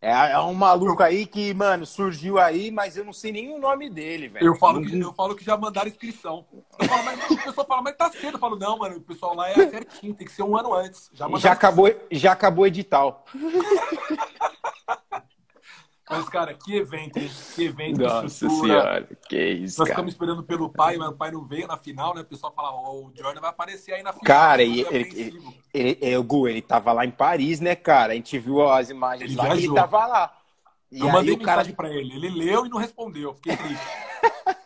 [0.00, 3.58] É, é, um maluco aí que, mano, surgiu aí, mas eu não sei nem o
[3.58, 4.46] nome dele, velho.
[4.46, 6.44] Eu falo, que, eu falo que já mandaram inscrição.
[6.86, 8.36] Falo, mas, o pessoal fala, mas tá cedo.
[8.36, 11.10] Eu falo, não, mano, o pessoal lá é certinho, tem que ser um ano antes.
[11.12, 13.24] Já, já acabou, já acabou o edital.
[16.08, 17.28] Mas, cara, que evento, hein?
[17.54, 18.00] Que evento.
[18.00, 19.90] Nossa senhora, que isso, Nós cara.
[19.90, 22.20] estamos esperando pelo pai, mas o pai não veio na final, né?
[22.20, 24.24] O pessoal fala, oh, o Jordan vai aparecer aí na final.
[24.24, 25.42] Cara, e ele, ele,
[25.74, 28.12] ele, ele, o Gu, ele tava lá em Paris, né, cara?
[28.12, 29.64] A gente viu as imagens ele lá viajou.
[29.64, 30.32] ele tava lá.
[30.92, 31.88] E eu mandei mensagem cara...
[31.88, 32.14] para ele.
[32.14, 33.34] Ele leu e não respondeu.
[33.34, 33.86] Fiquei triste.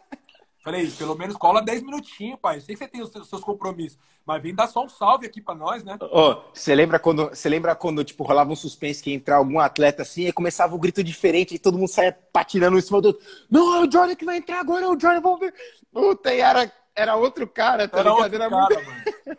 [0.63, 2.59] Falei, pelo menos cola 10 minutinhos, pai.
[2.59, 5.41] Eu sei que você tem os seus compromissos, mas vem dar só um salve aqui
[5.41, 5.97] para nós, né?
[6.13, 9.59] Oh, você lembra quando, você lembra quando tipo rolava um suspense que ia entrar algum
[9.59, 13.09] atleta assim e começava um grito diferente e todo mundo saia patinando em cima do
[13.09, 13.27] outro.
[13.51, 15.55] Não, é o Jordan que vai entrar agora, é o Jordan, vamos ver.
[15.91, 18.25] Puta, e era, era outro cara, tá era ligado?
[18.25, 18.91] Outro era cara, muito...
[18.91, 19.39] mano.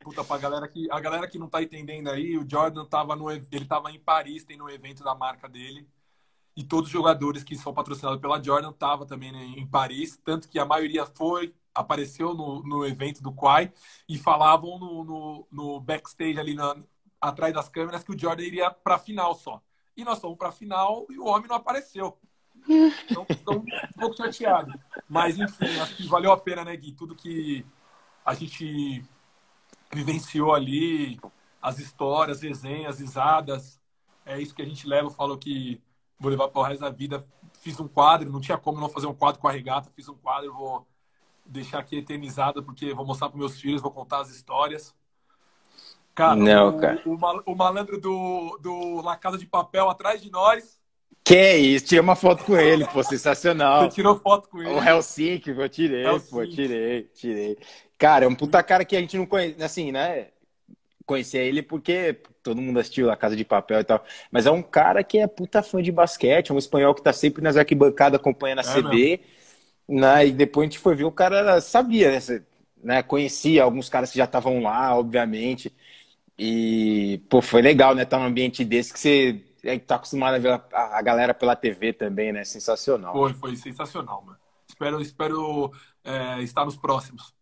[0.00, 3.30] Puta, pra galera que, a galera que não tá entendendo aí, o Jordan tava no,
[3.30, 5.86] ele tava em Paris, tem no evento da marca dele
[6.56, 10.48] e todos os jogadores que são patrocinados pela Jordan estavam também né, em Paris, tanto
[10.48, 13.72] que a maioria foi, apareceu no, no evento do Quai
[14.08, 16.76] e falavam no, no, no backstage ali na,
[17.20, 19.62] atrás das câmeras que o Jordan iria para a final só.
[19.96, 22.18] E nós fomos para a final e o homem não apareceu.
[23.10, 23.64] Então, estou um
[23.98, 24.72] pouco chateado.
[25.08, 26.92] Mas, enfim, acho que valeu a pena, né, Gui?
[26.92, 27.64] Tudo que
[28.24, 29.04] a gente
[29.92, 31.20] vivenciou ali,
[31.60, 33.80] as histórias, resenhas, risadas,
[34.24, 35.10] é isso que a gente leva.
[35.10, 35.80] Falou que
[36.20, 37.24] vou levar para o resto da vida.
[37.60, 40.14] Fiz um quadro, não tinha como não fazer um quadro com a regata, fiz um
[40.14, 40.86] quadro, vou
[41.44, 44.94] deixar aqui eternizado, porque vou mostrar para meus filhos, vou contar as histórias.
[46.14, 47.02] Cara, não, o, cara.
[47.06, 50.78] O, o, malandro do, do La Casa de Papel atrás de nós.
[51.24, 53.82] Que é isso, tirei uma foto com ele, pô, sensacional.
[53.82, 54.70] Você tirou foto com ele?
[54.70, 56.30] O Helsinki, eu tirei, Helsinki.
[56.30, 57.58] pô, tirei, tirei.
[57.98, 60.28] Cara, é um puta cara que a gente não conhece, assim, né?
[61.10, 64.04] Conhecia ele porque todo mundo assistiu A Casa de Papel e tal.
[64.30, 67.12] Mas é um cara que é puta fã de basquete, é um espanhol que tá
[67.12, 69.20] sempre nas arquibancadas acompanhando a é CB.
[69.88, 70.28] Né?
[70.28, 72.42] E depois a gente foi ver, o cara sabia, né?
[72.80, 73.02] né?
[73.02, 75.74] Conhecia alguns caras que já estavam lá, obviamente.
[76.38, 78.04] E, pô, foi legal, né?
[78.04, 81.34] Estar tá num ambiente desse que você é, tá acostumado a ver a, a galera
[81.34, 82.44] pela TV também, né?
[82.44, 83.12] Sensacional.
[83.12, 84.38] Foi, foi sensacional, mano.
[84.68, 85.72] Espero, espero
[86.04, 87.34] é, estar nos próximos.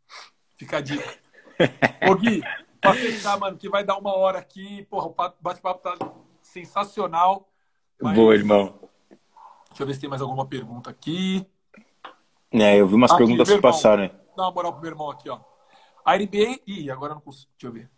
[0.56, 1.14] Fica a dica.
[2.08, 2.42] Ô, Gui,
[2.80, 4.86] Pra fechar, mano, que vai dar uma hora aqui.
[4.90, 5.96] Porra, o bate-papo tá
[6.42, 7.48] sensacional.
[8.00, 8.14] Mas...
[8.14, 8.74] Boa, irmão.
[9.68, 11.46] Deixa eu ver se tem mais alguma pergunta aqui.
[12.52, 14.04] É, eu vi umas aqui, perguntas que passaram.
[14.04, 14.10] Né?
[14.36, 15.40] Dá uma moral pro meu irmão aqui, ó.
[16.04, 16.60] A NBA.
[16.66, 17.50] Ih, agora não consigo.
[17.58, 17.90] Deixa eu ver.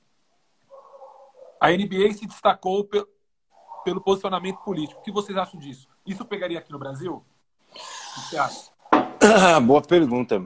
[1.61, 3.09] A NBA se destacou pelo,
[3.85, 5.01] pelo posicionamento político.
[5.01, 5.87] O que vocês acham disso?
[6.07, 7.25] Isso pegaria aqui no Brasil?
[7.71, 7.75] O
[8.15, 8.71] que você acha?
[8.93, 10.43] Ah, boa pergunta.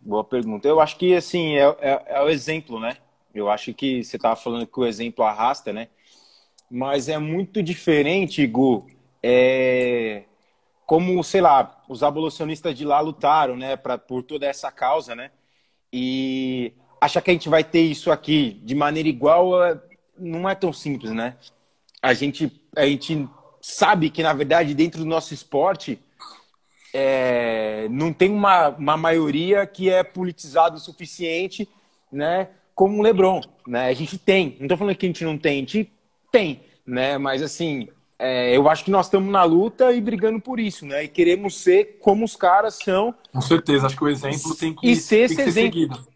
[0.00, 0.68] Boa pergunta.
[0.68, 2.96] Eu acho que, assim, é, é, é o exemplo, né?
[3.40, 5.88] Eu acho que você estava falando que o exemplo arrasta, né?
[6.70, 8.86] Mas é muito diferente, Gu,
[9.22, 10.24] é...
[10.84, 15.30] como, sei lá, os abolicionistas de lá lutaram, né, pra, por toda essa causa, né?
[15.92, 19.52] E achar que a gente vai ter isso aqui de maneira igual
[20.18, 21.36] não é tão simples, né?
[22.02, 23.28] A gente, a gente
[23.60, 25.98] sabe que, na verdade, dentro do nosso esporte,
[26.92, 31.68] é, não tem uma, uma maioria que é politizada o suficiente,
[32.10, 32.48] né?
[32.76, 33.88] Como o LeBron, né?
[33.88, 35.90] A gente tem, não estou falando que a gente não tem, a gente
[36.30, 37.16] tem, né?
[37.16, 41.04] Mas assim, é, eu acho que nós estamos na luta e brigando por isso, né?
[41.04, 43.14] E queremos ser como os caras são.
[43.32, 45.72] Com certeza, acho que o exemplo tem que, e ser, esse ser exemplo.
[45.72, 46.06] seguido.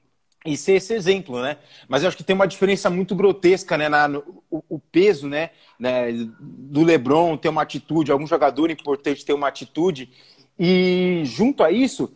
[0.44, 1.56] E ser esse exemplo, né?
[1.88, 3.88] Mas eu acho que tem uma diferença muito grotesca, né?
[3.88, 5.50] Na, no, o, o, peso, né?
[5.78, 6.12] né?
[6.38, 10.10] Do LeBron ter uma atitude, algum jogador importante ter uma atitude.
[10.58, 12.14] E junto a isso,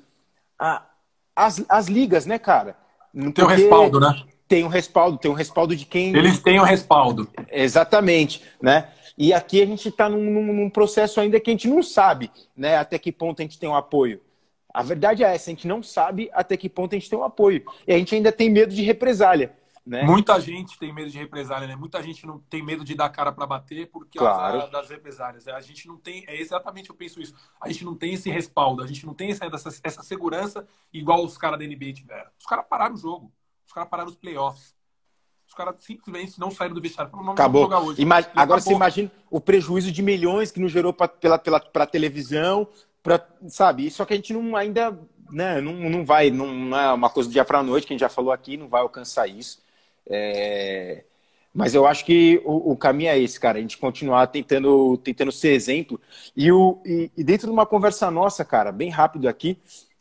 [0.59, 0.85] a,
[1.35, 2.77] as, as ligas, né, cara?
[3.35, 4.23] Tem o respaldo, né?
[4.55, 6.15] Tem um respaldo, tem um respaldo de quem.
[6.15, 7.29] Eles têm um respaldo.
[7.51, 8.89] Exatamente, né?
[9.19, 12.77] E aqui a gente está num, num, processo ainda que a gente não sabe, né?
[12.77, 14.21] Até que ponto a gente tem um apoio.
[14.73, 17.25] A verdade é essa, a gente não sabe até que ponto a gente tem um
[17.25, 17.65] apoio.
[17.85, 19.57] E a gente ainda tem medo de represália.
[19.85, 20.05] Né?
[20.05, 21.75] Muita gente tem medo de represália, né?
[21.75, 24.71] Muita gente não tem medo de dar cara para bater porque claro.
[24.71, 25.49] das represálias.
[25.49, 27.35] A gente não tem, é exatamente eu penso isso.
[27.61, 31.25] A gente não tem esse respaldo, a gente não tem essa, essa, essa segurança igual
[31.25, 32.31] os caras da NBA tiveram.
[32.39, 33.33] Os caras pararam o jogo.
[33.67, 34.75] Os caras pararam os playoffs.
[35.47, 37.11] Os caras simplesmente não saíram do vestiário.
[37.11, 37.95] Falaram, acabou.
[37.99, 38.61] Ima Agora acabou.
[38.61, 42.67] você imagina o prejuízo de milhões que não gerou pra, pela, pela pra televisão,
[43.03, 43.91] pra, sabe?
[43.91, 44.99] Só que a gente não ainda
[45.31, 47.93] né, não, não vai, não, não é uma coisa do dia para a noite, que
[47.93, 49.63] a gente já falou aqui, não vai alcançar isso.
[50.07, 51.05] É...
[51.53, 53.59] Mas eu acho que o, o, caminho é esse, cara.
[53.59, 56.01] A gente continuar tentando, tentando ser exemplo.
[56.37, 59.57] E, o, e, e dentro de uma conversa nossa, cara, bem rápido aqui,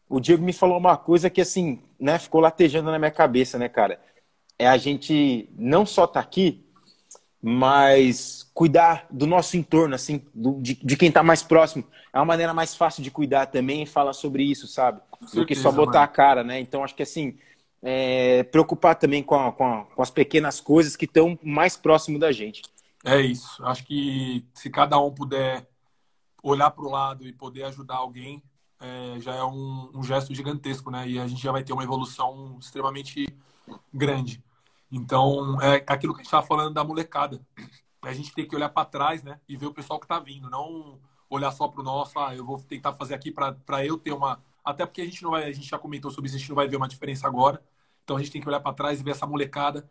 [0.10, 3.68] o Diego me falou uma coisa que, assim, né, ficou latejando na minha cabeça, né,
[3.70, 3.99] cara?
[4.58, 6.66] É a gente não só tá aqui,
[7.41, 11.84] mas cuidar do nosso entorno, assim, do, de, de, quem tá mais próximo.
[12.14, 15.01] É uma maneira mais fácil de cuidar também e falar sobre isso, sabe?
[15.20, 16.04] Certeza, do que só botar mano.
[16.04, 16.60] a cara, né?
[16.60, 17.38] Então, acho que, assim,
[17.82, 22.18] é, preocupar também com, a, com, a, com as pequenas coisas que estão mais próximo
[22.18, 22.62] da gente.
[23.04, 23.64] É isso.
[23.66, 25.68] Acho que se cada um puder
[26.41, 28.41] olhar para o lado e poder ajudar alguém,
[28.84, 31.08] é, já é um, um, gesto gigantesco, né?
[31.08, 33.26] E a gente já vai ter uma evolução extremamente
[33.94, 34.44] grande.
[34.92, 37.42] Então, é aquilo que a gente estava falando da molecada.
[38.02, 39.40] A gente tem que olhar para trás, né?
[39.48, 42.46] E ver o pessoal que está vindo, não olhar só para o nosso, ah, eu
[42.46, 44.44] vou tentar fazer aqui para eu ter uma.
[44.64, 46.56] Até porque a gente não vai, a gente já comentou sobre isso, a gente não
[46.56, 47.64] vai ver uma diferença agora.
[48.04, 49.90] Então a gente tem que olhar para trás e ver essa molecada,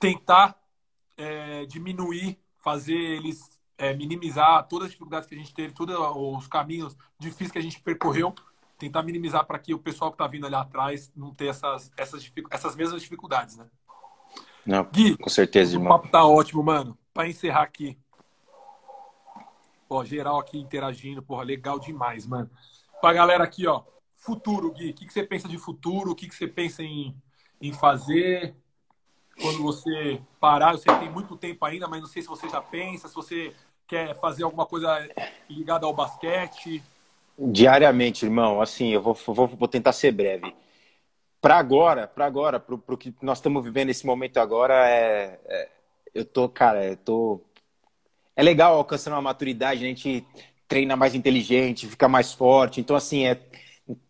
[0.00, 0.60] tentar
[1.16, 3.49] é, diminuir, fazer eles
[3.80, 7.62] é, minimizar todas as dificuldades que a gente teve, todos os caminhos difíceis que a
[7.62, 8.34] gente percorreu,
[8.78, 12.30] tentar minimizar para que o pessoal que está vindo ali atrás não tenha essas, essas,
[12.50, 13.66] essas mesmas dificuldades, né?
[14.66, 15.92] Não, Gui, com certeza, irmão.
[15.92, 16.96] O papo tá ótimo, mano.
[17.14, 17.98] Para encerrar aqui.
[19.88, 22.50] Ó, geral aqui interagindo, porra, legal demais, mano.
[23.00, 23.82] Pra galera aqui, ó,
[24.14, 26.10] futuro, Gui, o que, que você pensa de futuro?
[26.10, 27.16] O que, que você pensa em,
[27.60, 28.54] em fazer?
[29.40, 32.46] Quando você parar, eu sei que tem muito tempo ainda, mas não sei se você
[32.46, 33.54] já pensa, se você
[33.90, 35.08] quer fazer alguma coisa
[35.48, 36.80] ligada ao basquete.
[37.36, 38.60] Diariamente, irmão.
[38.60, 40.54] Assim, eu vou, vou, vou tentar ser breve.
[41.40, 45.68] Para agora, para agora, pro, pro que nós estamos vivendo nesse momento agora, é, é,
[46.14, 47.40] eu tô, cara, eu tô.
[48.36, 50.24] É legal alcançando uma maturidade, a gente
[50.68, 52.80] treina mais inteligente, fica mais forte.
[52.80, 53.40] Então, assim, é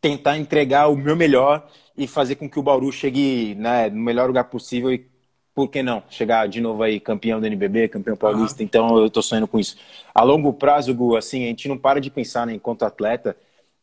[0.01, 1.67] tentar entregar o meu melhor
[1.97, 5.10] e fazer com que o Bauru chegue né, no melhor lugar possível e
[5.55, 6.03] por que não?
[6.09, 8.63] Chegar de novo aí campeão do NBB, campeão paulista.
[8.63, 8.67] Uhum.
[8.67, 9.77] Então eu tô sonhando com isso.
[10.15, 13.37] A longo prazo, Gu, assim, a gente não para de pensar né, enquanto atleta.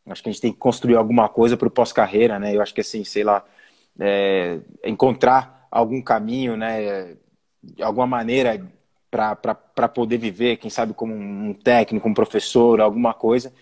[0.06, 2.56] Acho que a gente tem que construir alguma coisa para o pós-carreira, né?
[2.56, 3.44] Eu acho que assim, sei lá,
[4.00, 7.16] é, encontrar algum caminho, né?
[7.80, 8.66] Alguma maneira
[9.10, 13.52] para poder viver, quem sabe como um técnico, um professor, alguma coisa.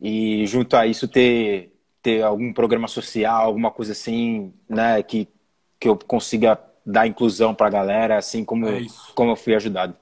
[0.00, 5.02] E junto a isso ter, ter algum programa social, alguma coisa assim, né?
[5.02, 5.28] Que,
[5.80, 9.96] que eu consiga dar inclusão para a galera, assim como, é como eu fui ajudado.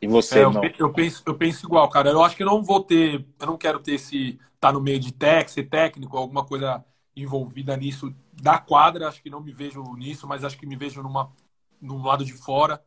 [0.00, 2.10] E você, é, eu, eu, penso, eu penso igual, cara.
[2.10, 4.98] Eu acho que eu não vou ter, eu não quero ter esse tá no meio
[4.98, 6.84] de tech, ser técnico, alguma coisa
[7.16, 9.08] envolvida nisso da quadra.
[9.08, 11.32] Acho que não me vejo nisso, mas acho que me vejo numa
[11.80, 12.82] no lado de fora.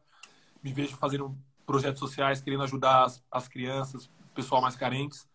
[0.63, 1.35] Me vejo fazendo
[1.65, 5.27] projetos sociais, querendo ajudar as, as crianças, o pessoal mais carentes.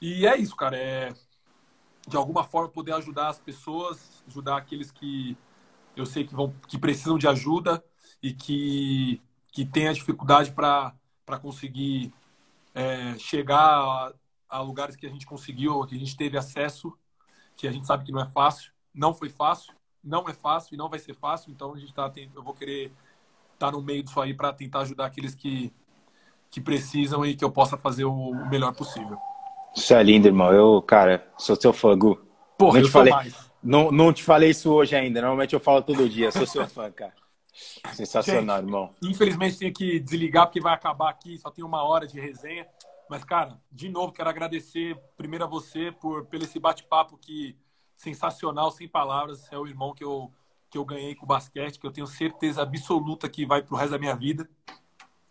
[0.00, 0.76] E é isso, cara.
[0.76, 1.12] É
[2.06, 5.36] de alguma forma poder ajudar as pessoas, ajudar aqueles que
[5.96, 7.82] eu sei que vão que precisam de ajuda
[8.22, 9.20] e que
[9.50, 10.92] que têm a dificuldade para
[11.40, 12.12] conseguir
[12.74, 14.12] é, chegar a,
[14.50, 16.92] a, lugares que a gente conseguiu, que a gente teve acesso,
[17.56, 19.72] que a gente sabe que não é fácil, não foi fácil,
[20.04, 21.50] não é fácil e não vai ser fácil.
[21.50, 22.92] Então a gente tá eu vou querer
[23.54, 25.72] estar tá no meio disso aí para tentar ajudar aqueles que
[26.50, 29.18] que precisam e que eu possa fazer o melhor possível.
[29.74, 30.52] Isso é lindo, irmão.
[30.52, 32.18] Eu, cara, sou seu fã, Gu.
[32.56, 33.12] Porra, eu te falei.
[33.12, 33.45] Mais.
[33.66, 35.20] Não, não te falei isso hoje ainda.
[35.20, 36.30] Normalmente eu falo todo dia.
[36.30, 37.12] Sou seu fã, cara.
[37.92, 38.94] Sensacional, Gente, irmão.
[39.02, 41.36] Infelizmente tenho que desligar porque vai acabar aqui.
[41.36, 42.66] Só tem uma hora de resenha.
[43.10, 47.56] Mas, cara, de novo, quero agradecer primeiro a você por pelo esse bate-papo que
[47.96, 49.50] sensacional, sem palavras.
[49.50, 50.30] É o irmão que eu,
[50.70, 53.92] que eu ganhei com o basquete, que eu tenho certeza absoluta que vai pro resto
[53.92, 54.48] da minha vida.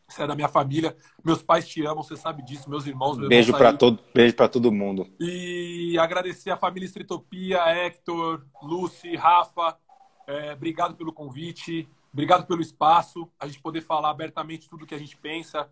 [0.08, 0.95] Você é da minha família.
[1.24, 2.70] Meus pais te amam, você sabe disso.
[2.70, 3.18] Meus irmãos.
[3.18, 5.08] Meu beijo para todo, beijo para todo mundo.
[5.20, 9.78] E agradecer a família Estritopia, Hector, Lucy, Rafa.
[10.28, 11.88] É, obrigado pelo convite.
[12.14, 13.30] Obrigado pelo espaço.
[13.39, 15.70] A gente poder falar abertamente tudo que a gente pensa.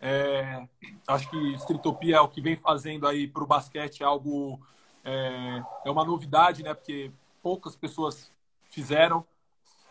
[0.00, 0.66] É,
[1.06, 4.60] acho que Estritopia é o que vem fazendo aí para o basquete algo
[5.04, 6.74] é, é uma novidade, né?
[6.74, 7.12] Porque
[7.42, 8.32] poucas pessoas
[8.70, 9.24] fizeram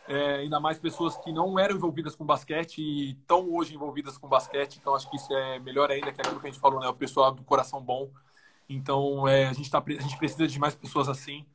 [0.08, 4.28] é, ainda mais pessoas que não eram envolvidas com basquete e estão hoje envolvidas com
[4.28, 4.78] basquete.
[4.80, 6.88] Então, acho que isso é melhor ainda que aquilo que a gente falou, né?
[6.88, 8.10] O pessoal do coração bom.
[8.68, 11.46] Então, é, a, gente tá, a gente precisa de mais pessoas assim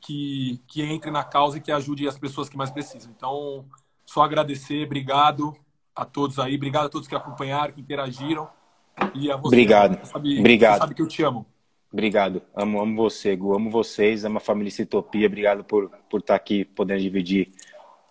[0.00, 3.12] que, que entrem na causa e que ajudem as pessoas que mais precisam.
[3.14, 3.64] Então,
[4.04, 5.54] só agradecer, obrigado
[5.94, 8.48] a todos aí, obrigado a todos que acompanharam, que interagiram.
[9.14, 9.98] E a você, obrigado.
[9.98, 10.74] Você sabe, obrigado.
[10.74, 11.46] Você sabe que eu te amo.
[11.92, 12.42] Obrigado.
[12.54, 13.54] Amo, amo você, Gu.
[13.54, 15.26] Amo vocês, amo a família Citopia.
[15.26, 17.52] Obrigado por, por estar aqui, podendo dividir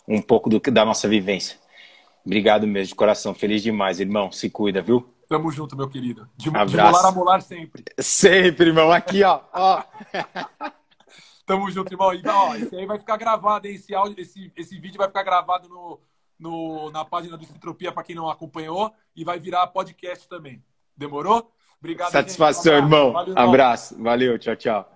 [0.08, 1.58] um pouco do, da nossa vivência.
[2.26, 3.34] Obrigado mesmo, de coração.
[3.34, 4.32] Feliz demais, irmão.
[4.32, 5.08] Se cuida, viu?
[5.28, 6.30] Tamo junto, meu querido.
[6.38, 6.70] De, Abraço.
[6.70, 7.84] de molar a molar sempre.
[7.99, 8.91] Sempre, irmão.
[8.91, 9.41] Aqui, ó.
[9.54, 9.84] ó.
[11.45, 12.14] Tamo junto, irmão.
[12.14, 15.68] Então, ó, esse aí vai ficar gravado, esse, áudio, esse, esse vídeo vai ficar gravado
[15.68, 15.99] no,
[16.39, 20.64] no, na página do Citropia para quem não acompanhou e vai virar podcast também.
[20.95, 21.51] Demorou?
[21.80, 22.12] Obrigado.
[22.12, 23.12] Satisfação, irmão.
[23.12, 24.01] Valeu, Abraço.
[24.01, 24.39] Valeu.
[24.39, 24.93] Tchau, tchau.